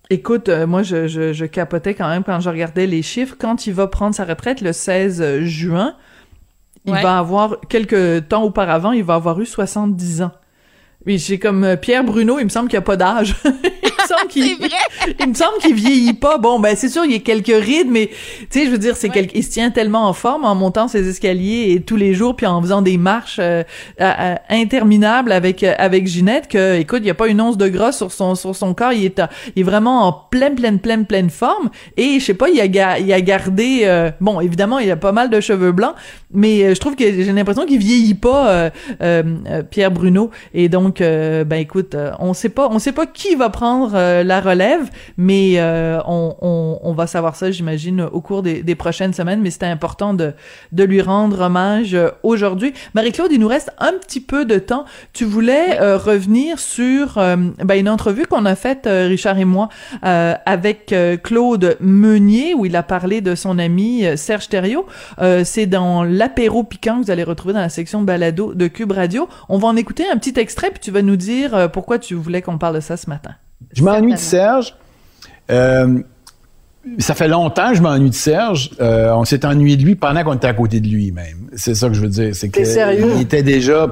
Écoute, 0.10 0.48
euh, 0.48 0.66
moi, 0.66 0.82
je, 0.82 1.08
je, 1.10 1.34
je 1.34 1.46
capotais 1.46 1.96
quand 1.96 2.08
même 2.08 2.24
quand 2.24 2.40
je 2.40 2.50
regardais 2.50 2.88
les 2.88 3.02
chiffres. 3.02 3.36
Quand 3.38 3.68
il 3.68 3.74
va 3.74 3.88
prendre 3.88 4.16
sa 4.16 4.24
retraite 4.24 4.62
le 4.62 4.72
16 4.72 5.42
juin, 5.42 5.96
il 6.86 6.94
Ouais. 6.94 7.04
va 7.04 7.20
avoir, 7.20 7.58
quelques 7.68 8.30
temps 8.30 8.44
auparavant, 8.44 8.94
il 8.94 9.04
va 9.04 9.16
avoir 9.16 9.38
eu 9.42 9.46
70 9.46 10.22
ans. 10.22 10.32
Oui, 11.06 11.18
j'ai 11.18 11.40
comme 11.40 11.66
euh, 11.66 11.76
Pierre 11.76 12.06
Bruno, 12.06 12.40
il 12.40 12.46
me 12.46 12.50
semble 12.50 12.70
qu'il 12.70 12.78
a 12.80 12.82
pas 12.82 12.96
d'âge. 12.96 13.36
il 14.24 14.28
me 14.28 14.28
semble 14.28 14.30
qu'il 14.32 14.44
C'est 14.44 14.56
vrai. 14.68 15.16
il 15.20 15.30
me 15.30 15.34
semble 15.34 15.58
qu'il 15.62 15.76
vieillit 15.76 16.14
pas. 16.14 16.38
Bon, 16.38 16.60
ben 16.60 16.76
c'est 16.76 16.90
sûr, 16.90 17.06
il 17.06 17.12
y 17.12 17.16
a 17.16 17.20
quelques 17.20 17.48
rides, 17.64 17.88
mais 17.90 18.08
tu 18.50 18.60
sais, 18.60 18.66
je 18.66 18.72
veux 18.72 18.78
dire, 18.78 18.96
c'est 18.96 19.08
Ouais. 19.08 19.14
quel- 19.14 19.30
il 19.36 19.44
se 19.44 19.50
tient 19.52 19.70
tellement 19.72 20.08
en 20.08 20.14
forme 20.14 20.46
en 20.46 20.56
montant 20.56 20.88
ses 20.88 21.08
escaliers 21.08 21.74
et 21.74 21.82
tous 21.82 21.96
les 21.96 22.14
jours, 22.14 22.36
puis 22.36 22.46
en 22.46 22.62
faisant 22.62 22.82
des 22.82 22.98
marches 22.98 23.38
euh, 23.40 23.64
à- 24.00 24.34
à- 24.36 24.40
interminables 24.50 25.32
avec 25.32 25.64
euh, 25.64 25.74
avec 25.78 26.08
Ginette, 26.08 26.48
que 26.48 26.78
écoute, 26.80 27.00
il 27.02 27.08
y 27.08 27.12
a 27.12 27.14
pas 27.16 27.28
une 27.28 27.42
once 27.42 27.58
de 27.58 27.68
gras 27.68 27.92
sur 27.92 28.12
son 28.12 28.36
sur 28.36 28.56
son 28.56 28.74
corps, 28.74 28.94
il 28.94 29.06
est 29.06 29.20
à- 29.20 29.30
il 29.56 29.62
est 29.62 29.64
vraiment 29.64 30.08
en 30.08 30.12
pleine 30.14 30.56
pleine 30.56 30.80
pleine 30.80 31.06
pleine 31.06 31.30
forme. 31.30 31.70
Et 31.98 32.20
je 32.20 32.26
sais 32.26 32.34
pas, 32.34 32.50
il 32.50 32.60
a 32.60 32.68
ga- 32.68 33.00
il 33.00 33.12
a 33.14 33.22
gardé, 33.22 33.82
euh, 33.84 34.12
bon, 34.22 34.40
évidemment, 34.40 34.80
il 34.80 34.90
a 34.92 34.96
pas 34.96 35.12
mal 35.12 35.30
de 35.30 35.40
cheveux 35.40 35.72
blancs, 35.72 35.96
mais 36.34 36.64
euh, 36.64 36.76
je 36.76 36.80
trouve 36.80 36.96
que 36.96 37.04
j'ai 37.04 37.32
l'impression 37.32 37.66
qu'il 37.66 37.80
vieillit 37.80 38.14
pas, 38.14 38.50
euh, 38.50 38.70
euh, 39.02 39.24
euh, 39.50 39.64
Pierre 39.64 39.92
Bruno. 39.92 40.30
Et 40.54 40.70
donc, 40.70 41.02
euh, 41.02 41.44
ben 41.44 41.58
écoute, 41.58 41.96
euh, 41.96 42.12
on 42.20 42.34
sait 42.34 42.50
pas, 42.50 42.68
on 42.72 42.80
sait 42.80 42.92
pas 42.92 43.06
qui 43.06 43.36
va 43.36 43.50
prendre 43.50 43.92
euh, 44.10 44.24
la 44.24 44.42
relève, 44.42 44.90
mais 45.18 45.54
euh, 45.56 46.00
on, 46.06 46.36
on, 46.42 46.80
on 46.84 46.94
va 46.94 47.08
savoir 47.08 47.36
ça, 47.36 47.52
j'imagine, 47.52 48.02
au 48.02 48.22
cours 48.22 48.42
des, 48.44 48.64
des 48.64 48.76
prochaines 48.76 49.14
semaines. 49.14 49.42
Mais 49.42 49.52
c'était 49.52 49.66
important 49.68 50.14
de, 50.14 50.34
de 50.72 50.84
lui 50.84 51.02
rendre 51.02 51.40
hommage 51.42 51.94
euh, 51.94 52.10
aujourd'hui. 52.24 52.74
Marie-Claude, 52.94 53.32
il 53.32 53.40
nous 53.40 53.48
reste 53.48 53.72
un 53.80 53.94
petit 53.94 54.22
peu 54.22 54.46
de 54.46 54.60
temps. 54.60 54.86
Tu 55.14 55.26
voulais 55.26 55.80
euh, 55.80 55.98
revenir 55.98 56.60
sur 56.60 57.18
euh, 57.18 57.36
ben, 57.64 57.76
une 57.76 57.90
entrevue 57.90 58.26
qu'on 58.26 58.46
a 58.46 58.56
faite, 58.56 58.88
euh, 58.88 59.08
Richard 59.08 59.38
et 59.38 59.46
moi, 59.46 59.70
euh, 60.04 60.34
avec 60.46 60.92
euh, 60.92 61.18
Claude 61.18 61.78
Meunier, 61.80 62.54
où 62.56 62.66
il 62.66 62.76
a 62.76 62.84
parlé 62.84 63.22
de 63.22 63.36
son 63.36 63.60
ami 63.60 64.06
Serge 64.18 64.50
Thériault. 64.50 64.86
Euh, 65.22 65.44
c'est 65.44 65.68
dans 65.68 66.04
l'apéro 66.04 66.64
piquant 66.64 67.00
que 67.00 67.06
vous 67.06 67.12
allez 67.12 67.24
retrouver 67.24 67.54
dans 67.54 67.62
la 67.62 67.70
section 67.70 68.02
balado 68.02 68.54
de 68.54 68.68
Cube 68.68 68.92
Radio. 68.92 69.28
On 69.50 69.58
va 69.58 69.68
en 69.68 69.76
écouter 69.76 70.06
un 70.12 70.18
petit 70.18 70.40
extrait, 70.40 70.72
puis 70.72 70.80
tu 70.80 70.92
vas 70.92 71.02
nous 71.02 71.16
dire 71.16 71.54
euh, 71.56 71.68
pourquoi 71.68 72.00
tu 72.00 72.16
voulais 72.16 72.42
qu'on 72.42 72.58
parle 72.58 72.76
de 72.76 72.80
ça 72.82 72.98
ce 72.98 73.10
matin. 73.10 73.32
Je 73.74 73.84
m'ennuie 73.84 74.14
de. 74.14 74.18
Serge. 74.18 74.76
Euh, 75.52 76.00
ça 76.98 77.14
fait 77.14 77.28
longtemps 77.28 77.72
que 77.72 77.78
je 77.78 77.82
m'ennuie 77.82 78.10
de 78.10 78.16
Serge. 78.16 78.72
Euh, 78.80 79.12
on 79.14 79.26
s'est 79.26 79.46
ennuyé 79.46 79.76
de 79.78 79.84
lui 79.84 79.96
pendant 79.96 80.24
qu'on 80.24 80.34
était 80.36 80.48
à 80.48 80.54
côté 80.54 80.80
de 80.80 80.88
lui 80.88 81.12
même. 81.12 81.50
C'est 81.56 81.76
ça 81.76 81.88
que 81.90 81.94
je 81.94 82.02
veux 82.02 82.08
dire. 82.08 82.36
C'est 82.36 82.50
que 82.50 82.64
sérieux? 82.66 83.12
il 83.16 83.22
était 83.22 83.44
déjà, 83.44 83.88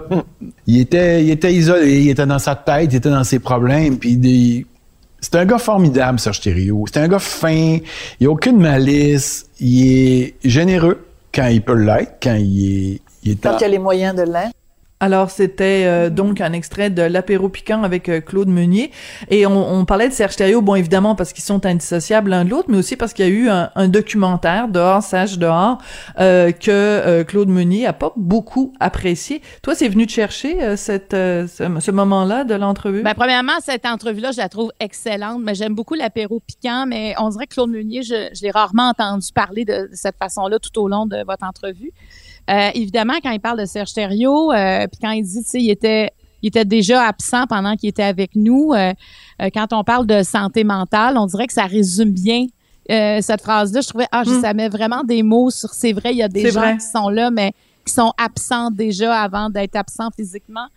il 0.66 0.80
était, 0.80 1.24
il 1.24 1.30
était 1.30 1.54
isolé, 1.54 2.02
il 2.02 2.10
était 2.10 2.26
dans 2.26 2.40
sa 2.40 2.56
tête, 2.56 2.90
il 2.94 2.96
était 2.96 3.10
dans 3.10 3.24
ses 3.24 3.40
problèmes. 3.40 3.98
Puis 3.98 4.16
des, 4.16 4.66
c'est 5.20 5.36
un 5.36 5.46
gars 5.46 5.58
formidable, 5.58 6.20
Serge 6.20 6.42
Thériault. 6.42 6.86
C'est 6.92 7.00
un 7.00 7.08
gars 7.08 7.20
fin. 7.20 7.78
Il 8.20 8.28
a 8.28 8.32
aucune 8.32 8.58
malice. 8.58 9.46
Il 9.60 9.92
est 9.92 10.36
généreux 10.44 11.06
quand 11.34 11.48
il 11.48 11.62
peut 11.62 11.76
l'être, 11.76 12.14
quand 12.24 12.36
il 12.36 12.94
est, 12.94 13.02
il 13.24 13.32
est 13.34 13.46
à- 13.46 13.68
les 13.68 13.80
moyens 13.80 14.16
de 14.16 14.24
l'être. 14.24 14.54
Alors, 15.00 15.30
c'était 15.30 15.84
euh, 15.86 16.10
donc 16.10 16.42
un 16.42 16.54
extrait 16.54 16.90
de 16.90 17.04
l'apéro 17.04 17.50
piquant 17.50 17.84
avec 17.84 18.10
euh, 18.10 18.20
Claude 18.20 18.48
Meunier. 18.48 18.90
Et 19.30 19.46
on, 19.46 19.74
on 19.76 19.86
parlait 19.86 20.10
de 20.10 20.14
Serge 20.14 20.36
Thériault, 20.36 20.64
bon, 20.64 20.74
évidemment, 20.74 21.14
parce 21.14 21.34
qu'ils 21.34 21.44
sont 21.44 21.68
indissociables 21.68 22.32
l'un 22.32 22.46
de 22.46 22.50
l'autre, 22.50 22.70
mais 22.70 22.78
aussi 22.78 22.96
parce 22.96 23.14
qu'il 23.14 23.26
y 23.26 23.28
a 23.28 23.32
eu 23.32 23.48
un, 23.48 23.70
un 23.76 23.88
documentaire, 23.88 24.68
Dehors, 24.70 25.04
Sage 25.04 25.38
dehors, 25.38 25.78
euh, 26.20 26.52
que 26.52 26.72
euh, 26.72 27.24
Claude 27.24 27.50
Meunier 27.50 27.86
a 27.86 27.94
pas 27.94 28.12
beaucoup 28.16 28.74
apprécié. 28.80 29.44
Toi, 29.62 29.76
c'est 29.76 29.88
venu 29.88 30.08
te 30.08 30.12
chercher 30.12 30.64
euh, 30.64 30.76
cette, 30.76 31.12
ce, 31.12 31.48
ce 31.80 31.92
moment-là 31.92 32.44
de 32.44 32.56
l'entrevue? 32.56 33.04
Ben, 33.04 33.14
premièrement, 33.14 33.60
cette 33.62 33.86
entrevue-là, 33.86 34.32
je 34.32 34.38
la 34.38 34.50
trouve 34.50 34.72
excellente. 34.80 35.42
Mais 35.44 35.54
j'aime 35.54 35.76
beaucoup 35.76 35.94
l'apéro 35.94 36.40
piquant, 36.40 36.86
mais 36.88 37.14
on 37.20 37.30
dirait 37.30 37.46
que 37.46 37.54
Claude 37.54 37.70
Meunier, 37.70 38.02
je, 38.02 38.30
je 38.34 38.42
l'ai 38.42 38.52
rarement 38.52 38.90
entendu 38.90 39.28
parler 39.32 39.64
de, 39.64 39.90
de 39.92 39.96
cette 39.96 40.18
façon-là 40.18 40.58
tout 40.58 40.82
au 40.82 40.88
long 40.88 41.06
de 41.06 41.18
votre 41.18 41.46
entrevue. 41.46 41.92
Euh, 42.50 42.70
évidemment, 42.74 43.14
quand 43.22 43.32
il 43.32 43.40
parle 43.40 43.60
de 43.60 43.66
Serge 43.66 43.94
Thériault, 43.94 44.52
euh, 44.52 44.88
puis 44.88 45.00
quand 45.02 45.12
il 45.12 45.24
dit, 45.24 45.44
tu 45.44 45.50
sais, 45.50 45.62
il 45.62 45.70
était, 45.70 46.12
il 46.42 46.48
était 46.48 46.66
déjà 46.66 47.04
absent 47.04 47.46
pendant 47.48 47.76
qu'il 47.76 47.90
était 47.90 48.04
avec 48.04 48.36
nous. 48.36 48.72
euh, 48.74 48.94
euh, 49.42 49.50
quand 49.54 49.74
on 49.74 49.84
parle 49.84 50.06
de 50.08 50.24
santé 50.24 50.64
mentale, 50.64 51.18
on 51.18 51.26
dirait 51.26 51.48
que 51.48 51.54
ça 51.54 51.66
résume 51.66 52.12
bien 52.12 52.46
euh, 52.90 53.20
cette 53.22 53.42
phrase-là. 53.42 53.82
Je 53.82 53.88
trouvais, 53.90 54.08
ah, 54.12 54.24
je- 54.26 54.32
Mm. 54.32 54.42
ça 54.42 54.54
met 54.54 54.70
vraiment 54.70 55.04
des 55.04 55.24
mots 55.24 55.50
sur. 55.50 55.70
C'est 55.74 55.92
vrai, 55.94 56.12
il 56.14 56.18
y 56.18 56.24
a 56.24 56.30
des 56.30 56.50
gens 56.52 56.62
vrai. 56.62 56.78
qui 56.78 56.86
sont 56.86 57.10
là, 57.10 57.30
mais 57.32 57.52
qui 57.86 57.92
sont 57.94 58.14
absents 58.18 58.72
déjà 58.72 59.22
avant 59.22 59.50
d'être 59.50 59.76
absents 59.76 60.10
physiquement. 60.16 60.68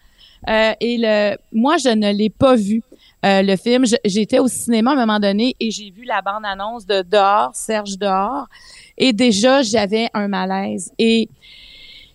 Euh, 0.48 0.72
et 0.80 0.96
le, 0.98 1.36
moi, 1.52 1.76
je 1.76 1.90
ne 1.90 2.10
l'ai 2.12 2.30
pas 2.30 2.56
vu. 2.56 2.82
euh, 3.24 3.42
le 3.42 3.54
film, 3.56 3.84
j'étais 4.04 4.38
au 4.38 4.48
cinéma 4.48 4.92
à 4.92 4.94
un 4.94 4.96
moment 4.96 5.20
donné 5.20 5.54
et 5.60 5.70
j'ai 5.70 5.90
vu 5.90 6.04
la 6.04 6.22
bande-annonce 6.22 6.86
de 6.86 7.02
Dehors, 7.02 7.50
Serge 7.54 7.98
Dehors, 7.98 8.46
et 8.96 9.12
déjà 9.12 9.60
j'avais 9.62 10.08
un 10.14 10.26
malaise. 10.26 10.90
Et, 10.98 11.28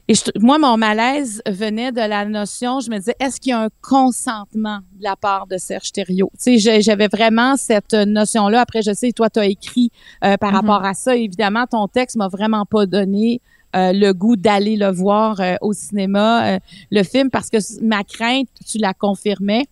et 0.07 0.13
je- 0.13 0.21
moi, 0.39 0.57
mon 0.59 0.77
malaise 0.77 1.41
venait 1.47 1.91
de 1.91 1.97
la 2.01 2.25
notion, 2.25 2.79
je 2.79 2.89
me 2.91 2.97
disais, 2.97 3.15
est-ce 3.19 3.39
qu'il 3.39 3.49
y 3.51 3.53
a 3.53 3.61
un 3.61 3.69
consentement 3.81 4.79
de 4.97 5.03
la 5.03 5.15
part 5.15 5.47
de 5.47 5.57
Serge 5.57 5.91
Thériault? 5.91 6.31
Tu 6.41 6.59
sais, 6.59 6.81
j'avais 6.81 7.07
vraiment 7.07 7.55
cette 7.57 7.93
notion-là. 7.93 8.61
Après, 8.61 8.81
je 8.81 8.93
sais, 8.93 9.11
toi, 9.11 9.29
tu 9.29 9.39
as 9.39 9.45
écrit 9.47 9.91
euh, 10.23 10.37
par 10.37 10.51
Mhm. 10.51 10.55
rapport 10.57 10.85
à 10.85 10.93
ça. 10.93 11.15
Évidemment, 11.15 11.65
ton 11.69 11.87
texte 11.87 12.15
m'a 12.17 12.27
vraiment 12.27 12.65
pas 12.65 12.85
donné 12.85 13.41
euh, 13.75 13.91
le 13.91 14.13
goût 14.13 14.37
d'aller 14.37 14.77
le 14.77 14.89
voir 14.89 15.41
euh, 15.41 15.55
au 15.59 15.73
cinéma, 15.73 16.55
euh, 16.55 16.59
le 16.91 17.03
film, 17.03 17.29
parce 17.29 17.49
que 17.49 17.57
ma 17.83 18.05
crainte, 18.05 18.47
tu 18.65 18.77
la 18.77 18.93
confirmais. 18.93 19.65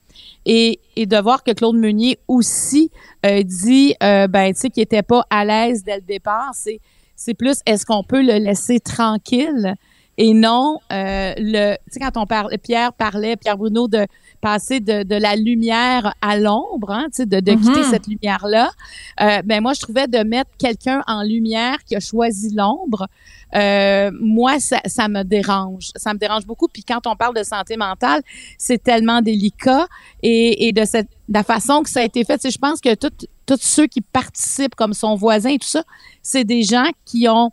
Et, 0.46 0.82
et 0.98 1.06
de 1.06 1.16
voir 1.18 1.42
que 1.42 1.52
Claude 1.52 1.78
Meunier 1.78 2.18
aussi 2.28 2.92
euh, 3.26 3.44
dit, 3.44 3.96
euh, 4.04 4.28
ben, 4.28 4.54
tu 4.54 4.60
sais, 4.60 4.70
qu'il 4.70 4.84
était 4.84 5.04
pas 5.04 5.26
à 5.30 5.46
l'aise 5.46 5.86
dès 5.86 5.96
le 5.96 6.02
départ, 6.02 6.52
c'est 6.54 6.82
c'est 7.16 7.34
plus 7.34 7.60
est-ce 7.66 7.86
qu'on 7.86 8.04
peut 8.04 8.22
le 8.22 8.40
laisser 8.40 8.82
tranquille? 8.82 9.76
Et 10.18 10.34
non 10.34 10.80
euh, 10.92 11.34
le 11.38 11.74
tu 11.76 11.94
sais 11.94 12.00
quand 12.00 12.18
on 12.22 12.26
parle 12.28 12.56
Pierre 12.60 12.94
parlait 12.94 13.36
Pierre 13.36 13.58
Bruno 13.58 13.88
de 13.88 14.06
passer 14.42 14.80
de, 14.80 15.04
de 15.04 15.16
la 15.16 15.36
lumière 15.36 16.14
à 16.22 16.38
l'ombre 16.38 16.92
hein, 16.92 17.06
tu 17.06 17.18
sais 17.24 17.26
de, 17.26 17.40
de 17.40 17.52
Mhm. 17.54 17.62
quitter 17.62 17.84
cette 17.84 18.06
lumière 18.08 18.46
là 18.48 18.70
ben 19.44 19.62
moi 19.62 19.74
je 19.74 19.80
trouvais 19.82 20.08
de 20.08 20.20
mettre 20.20 20.52
quelqu'un 20.60 21.02
en 21.08 21.24
lumière 21.24 21.78
qui 21.86 21.96
a 21.96 22.00
choisi 22.00 22.54
l'ombre 22.54 23.08
euh, 23.56 24.10
moi 24.20 24.60
ça, 24.60 24.80
ça 24.88 25.08
me 25.08 25.22
dérange. 25.24 25.92
Ça 25.96 26.12
me 26.16 26.18
dérange 26.18 26.44
beaucoup. 26.48 26.68
Puis 26.68 26.84
quand 26.84 27.06
on 27.06 27.16
parle 27.16 27.36
de 27.36 27.44
santé 27.44 27.78
mentale 27.78 28.22
c'est 28.58 28.82
tellement 28.82 29.22
délicat 29.22 29.86
et, 30.24 30.68
et 30.68 30.72
de 30.74 30.86
cette 30.86 31.08
de 31.30 31.34
la 31.36 31.44
façon 31.44 31.84
que 31.84 31.90
ça 31.90 32.00
a 32.02 32.04
été 32.04 32.24
fait. 32.26 32.38
Tu 32.38 32.42
sais, 32.44 32.52
je 32.52 32.58
pense 32.58 32.82
que 32.82 32.96
tout- 32.96 33.28
tous 33.46 33.62
ceux 33.62 33.86
qui 33.88 34.02
participent 34.02 34.74
comme 34.76 34.94
son 34.94 35.16
voisin 35.16 35.52
et 35.52 35.60
tout 35.60 35.68
ça 35.68 35.84
c'est 36.24 36.44
des 36.46 36.64
gens 36.64 36.88
qui 37.06 37.28
ont 37.30 37.52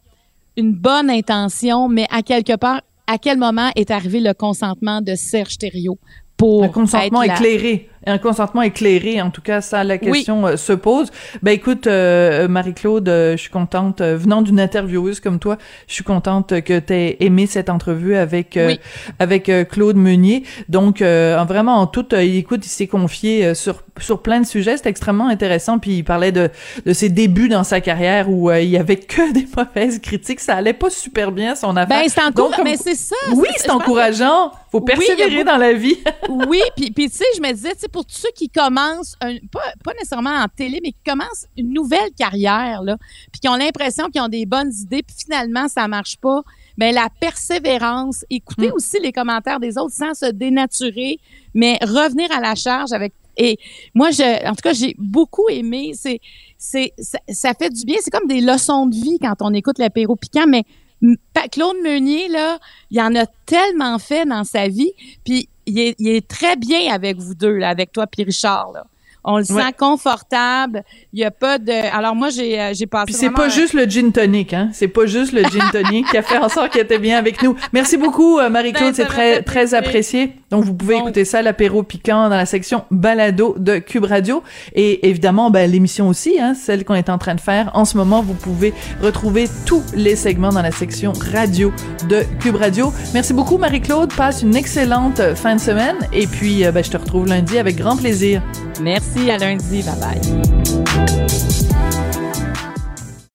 une 0.61 0.73
bonne 0.75 1.11
intention, 1.11 1.89
mais 1.89 2.07
à 2.11 2.23
quelque 2.23 2.57
part, 2.57 2.83
à 3.07 3.19
quel 3.19 3.39
moment 3.39 3.71
est 3.75 3.91
arrivé 3.91 4.21
le 4.21 4.35
consentement 4.35 5.01
de 5.01 5.15
Serge 5.17 5.59
Thériault 5.59 5.99
pour 6.37 6.65
Un 6.65 6.69
consentement 6.69 7.23
être 7.23 7.35
éclairé. 7.35 7.90
Un 8.07 8.17
consentement 8.19 8.63
éclairé, 8.63 9.21
en 9.21 9.31
tout 9.31 9.43
cas, 9.43 9.61
ça, 9.61 9.85
la 9.85 9.99
question 9.99 10.47
euh, 10.47 10.57
se 10.57 10.73
pose. 10.73 11.11
Ben 11.43 11.53
écoute, 11.53 11.87
euh, 11.87 12.49
Marie-Claude, 12.49 13.09
euh, 13.09 13.33
je 13.33 13.37
suis 13.43 13.51
contente, 13.51 14.01
euh, 14.01 14.17
venant 14.17 14.41
d'une 14.41 14.59
intervieweuse 14.59 15.21
comme 15.21 15.39
toi, 15.39 15.59
je 15.87 15.93
suis 15.95 16.05
contente 16.05 16.63
que 16.63 16.79
tu 16.79 16.93
aies 16.95 17.17
aimé 17.21 17.47
cette 17.47 17.69
entrevue 17.69 18.17
avec 18.17 18.57
euh, 18.57 18.69
Oui. 18.69 18.81
avec 19.19 19.51
Claude 19.69 19.97
Meunier. 19.97 20.45
Donc, 20.71 21.03
euh, 21.03 21.39
en- 21.39 21.45
vraiment, 21.45 21.77
en 21.77 21.87
tout, 21.87 22.15
euh, 22.15 22.21
écoute, 22.21 22.65
il 22.65 22.71
s'est 22.71 22.87
confié 22.87 23.55
sur 23.55 23.83
sur 23.99 24.23
plein 24.23 24.41
de 24.41 24.47
sujets. 24.47 24.79
C'est 24.79 24.89
extrêmement 24.89 25.29
intéressant. 25.29 25.79
Puis 25.79 25.99
il 25.99 26.03
parlait 26.05 26.33
de 26.33 26.49
de 26.87 26.93
ses 26.95 27.11
débuts 27.11 27.49
dans 27.51 27.65
sa 27.65 27.83
carrière 27.83 28.31
où 28.31 28.51
il 28.51 28.71
y 28.71 28.79
avait 28.79 28.97
que 28.97 29.31
des 29.35 29.47
mauvaises 29.55 29.99
critiques. 29.99 30.41
Ça 30.41 30.55
allait 30.55 30.73
pas 30.73 30.89
super 30.89 31.33
bien 31.33 31.55
son 31.55 31.77
affaire. 31.77 32.01
Ben, 32.01 32.09
c'est 32.09 32.23
encourageant. 32.23 32.65
Mais 32.65 32.77
c'est 32.79 32.95
ça. 32.95 33.15
oui, 33.35 33.49
c'est 33.59 33.71
encourageant. 33.71 34.53
Faut 34.73 34.79
Oui, 34.81 34.95
il 35.01 35.03
y 35.09 35.13
a 35.13 35.17
persévérer 35.17 35.45
dans 35.45 35.57
la 35.59 35.73
vie. 35.75 35.97
oui, 36.49 36.61
puis, 36.77 36.93
puis 36.93 37.11
tu 37.11 37.17
sais, 37.17 37.25
je 37.37 37.41
me 37.43 37.53
disais, 37.53 37.75
tu 37.75 37.89
pour 37.93 38.05
tous 38.07 38.17
ceux 38.17 38.31
qui 38.35 38.49
commencent, 38.49 39.17
un- 39.21 39.39
pas, 39.53 39.61
pas 39.85 39.93
nécessairement 39.95 40.31
en 40.37 40.47
télé, 40.49 40.81
mais 40.83 40.93
qui 40.93 41.03
commencent 41.07 41.47
une 41.57 41.73
nouvelle 41.73 42.11
carrière, 42.17 42.83
là, 42.83 42.97
puis 43.33 43.41
qui 43.41 43.49
ont 43.49 43.57
l'impression 43.57 44.09
qu'ils 44.09 44.21
ont 44.23 44.29
des 44.29 44.47
bonnes 44.47 44.73
idées, 44.73 45.03
puis 45.03 45.17
finalement, 45.25 45.69
ça 45.69 45.87
marche 45.89 46.17
pas, 46.19 46.43
mais 46.77 46.93
la 46.93 47.09
persévérance, 47.21 48.25
écouter 48.31 48.69
Mm. 48.69 48.73
aussi 48.75 48.99
les 49.01 49.13
commentaires 49.13 49.61
des 49.61 49.77
autres 49.79 49.95
sans 49.95 50.15
se 50.15 50.27
dénaturer, 50.31 51.19
mais 51.55 51.79
revenir 51.83 52.31
à 52.33 52.41
la 52.41 52.55
charge 52.55 52.93
avec... 52.93 53.13
Et 53.37 53.59
moi, 53.95 54.11
je, 54.11 54.47
en 54.47 54.51
tout 54.51 54.63
cas, 54.63 54.73
j'ai 54.75 54.95
beaucoup 54.99 55.49
aimé. 55.49 55.93
C'est, 55.95 56.21
c'est, 56.59 56.93
ça, 56.99 57.19
ça 57.29 57.55
fait 57.55 57.71
du 57.71 57.85
bien. 57.85 57.97
C'est 58.03 58.11
comme 58.11 58.27
des 58.29 58.41
leçons 58.43 58.85
de 58.87 58.95
vie 58.95 59.19
quand 59.19 59.35
on 59.41 59.55
écoute 59.55 59.79
l'apéro 59.79 60.15
piquant, 60.17 60.45
mais 60.47 60.65
Claude 61.51 61.77
Meunier, 61.83 62.29
là, 62.29 62.59
il 62.91 63.01
en 63.01 63.15
a 63.15 63.25
tellement 63.47 63.99
fait 63.99 64.27
dans 64.27 64.45
sa 64.45 64.69
vie, 64.69 64.93
puis 65.25 65.49
il 65.67 65.79
est, 65.79 65.95
il 65.99 66.09
est 66.09 66.27
très 66.27 66.57
bien 66.57 66.93
avec 66.93 67.19
vous 67.19 67.35
deux, 67.35 67.57
là, 67.57 67.69
avec 67.69 67.93
toi 67.93 68.07
puis 68.07 68.25
Richard. 68.25 68.73
Là. 68.75 68.85
On 69.23 69.37
le 69.37 69.45
Ouais. 69.53 69.63
sent 69.63 69.73
confortable. 69.79 70.83
Il 71.13 71.21
y 71.21 71.25
a 71.25 71.31
pas 71.31 71.59
de. 71.59 71.71
Alors 71.95 72.15
moi, 72.17 72.31
j'ai 72.31 72.59
euh, 72.59 72.73
j'ai 72.75 72.87
passé. 72.87 73.05
Puis 73.07 73.15
c'est 73.15 73.31
pas 73.31 73.47
un- 73.47 73.49
juste 73.51 73.75
le 73.75 73.85
gin 73.85 74.11
tonic, 74.13 74.55
hein. 74.55 74.71
C'est 74.73 74.89
pas 74.89 75.05
juste 75.07 75.33
le 75.33 75.43
gin 75.45 75.63
tonic 75.73 76.07
qui 76.11 76.17
a 76.17 76.23
fait 76.23 76.39
en 76.39 76.49
sorte 76.49 76.73
qu'elle 76.73 76.85
était 76.85 76.99
bien 76.99 77.19
avec 77.19 77.43
nous. 77.43 77.55
Merci 77.73 77.99
beaucoup, 77.99 78.39
euh, 78.39 78.49
Marie-Claude. 78.49 78.89
Ben, 78.91 78.95
c'est 78.95 79.05
très, 79.05 79.43
très 79.43 79.75
apprécié. 79.75 80.33
Donc, 80.51 80.65
vous 80.65 80.75
pouvez 80.75 80.95
Bon. 80.95 81.01
écouter 81.03 81.25
ça, 81.25 81.43
l'apéro 81.43 81.83
piquant, 81.83 82.29
dans 82.29 82.37
la 82.37 82.47
section 82.47 82.85
balado 82.91 83.55
de 83.59 83.79
Cube 83.79 84.05
Radio. 84.05 84.43
Et 84.75 85.09
évidemment, 85.09 85.51
ben, 85.51 85.71
l'émission 85.71 86.09
aussi, 86.09 86.41
hein, 86.41 86.55
celle 86.55 86.85
qu'on 86.85 86.95
est 86.95 87.09
en 87.09 87.19
train 87.19 87.35
de 87.35 87.41
faire. 87.41 87.71
En 87.75 87.85
ce 87.85 87.97
moment, 87.97 88.21
vous 88.23 88.35
pouvez 88.35 88.75
retrouver 89.03 89.49
tous 89.67 89.83
les 89.95 90.17
segments 90.17 90.51
dans 90.51 90.63
la 90.63 90.73
section 90.73 91.13
radio 91.33 91.73
de 92.09 92.23
Cube 92.41 92.57
Radio. 92.57 92.93
Merci 93.15 93.33
beaucoup, 93.33 93.59
Marie-Claude. 93.59 94.13
Passe 94.15 94.43
une 94.43 94.57
excellente 94.57 95.21
euh, 95.21 95.35
fin 95.35 95.55
de 95.57 95.61
semaine. 95.61 95.97
Et 96.13 96.27
puis, 96.27 96.65
euh, 96.65 96.73
ben, 96.73 96.83
je 96.83 96.91
te 96.91 96.97
retrouve 96.97 97.27
lundi 97.27 97.59
avec 97.59 97.77
grand 97.77 97.97
plaisir. 97.97 98.43
Merci. 98.83 99.31
À 99.31 99.39
lundi. 99.39 99.83
Bye 99.83 99.95
bye. 100.01 101.50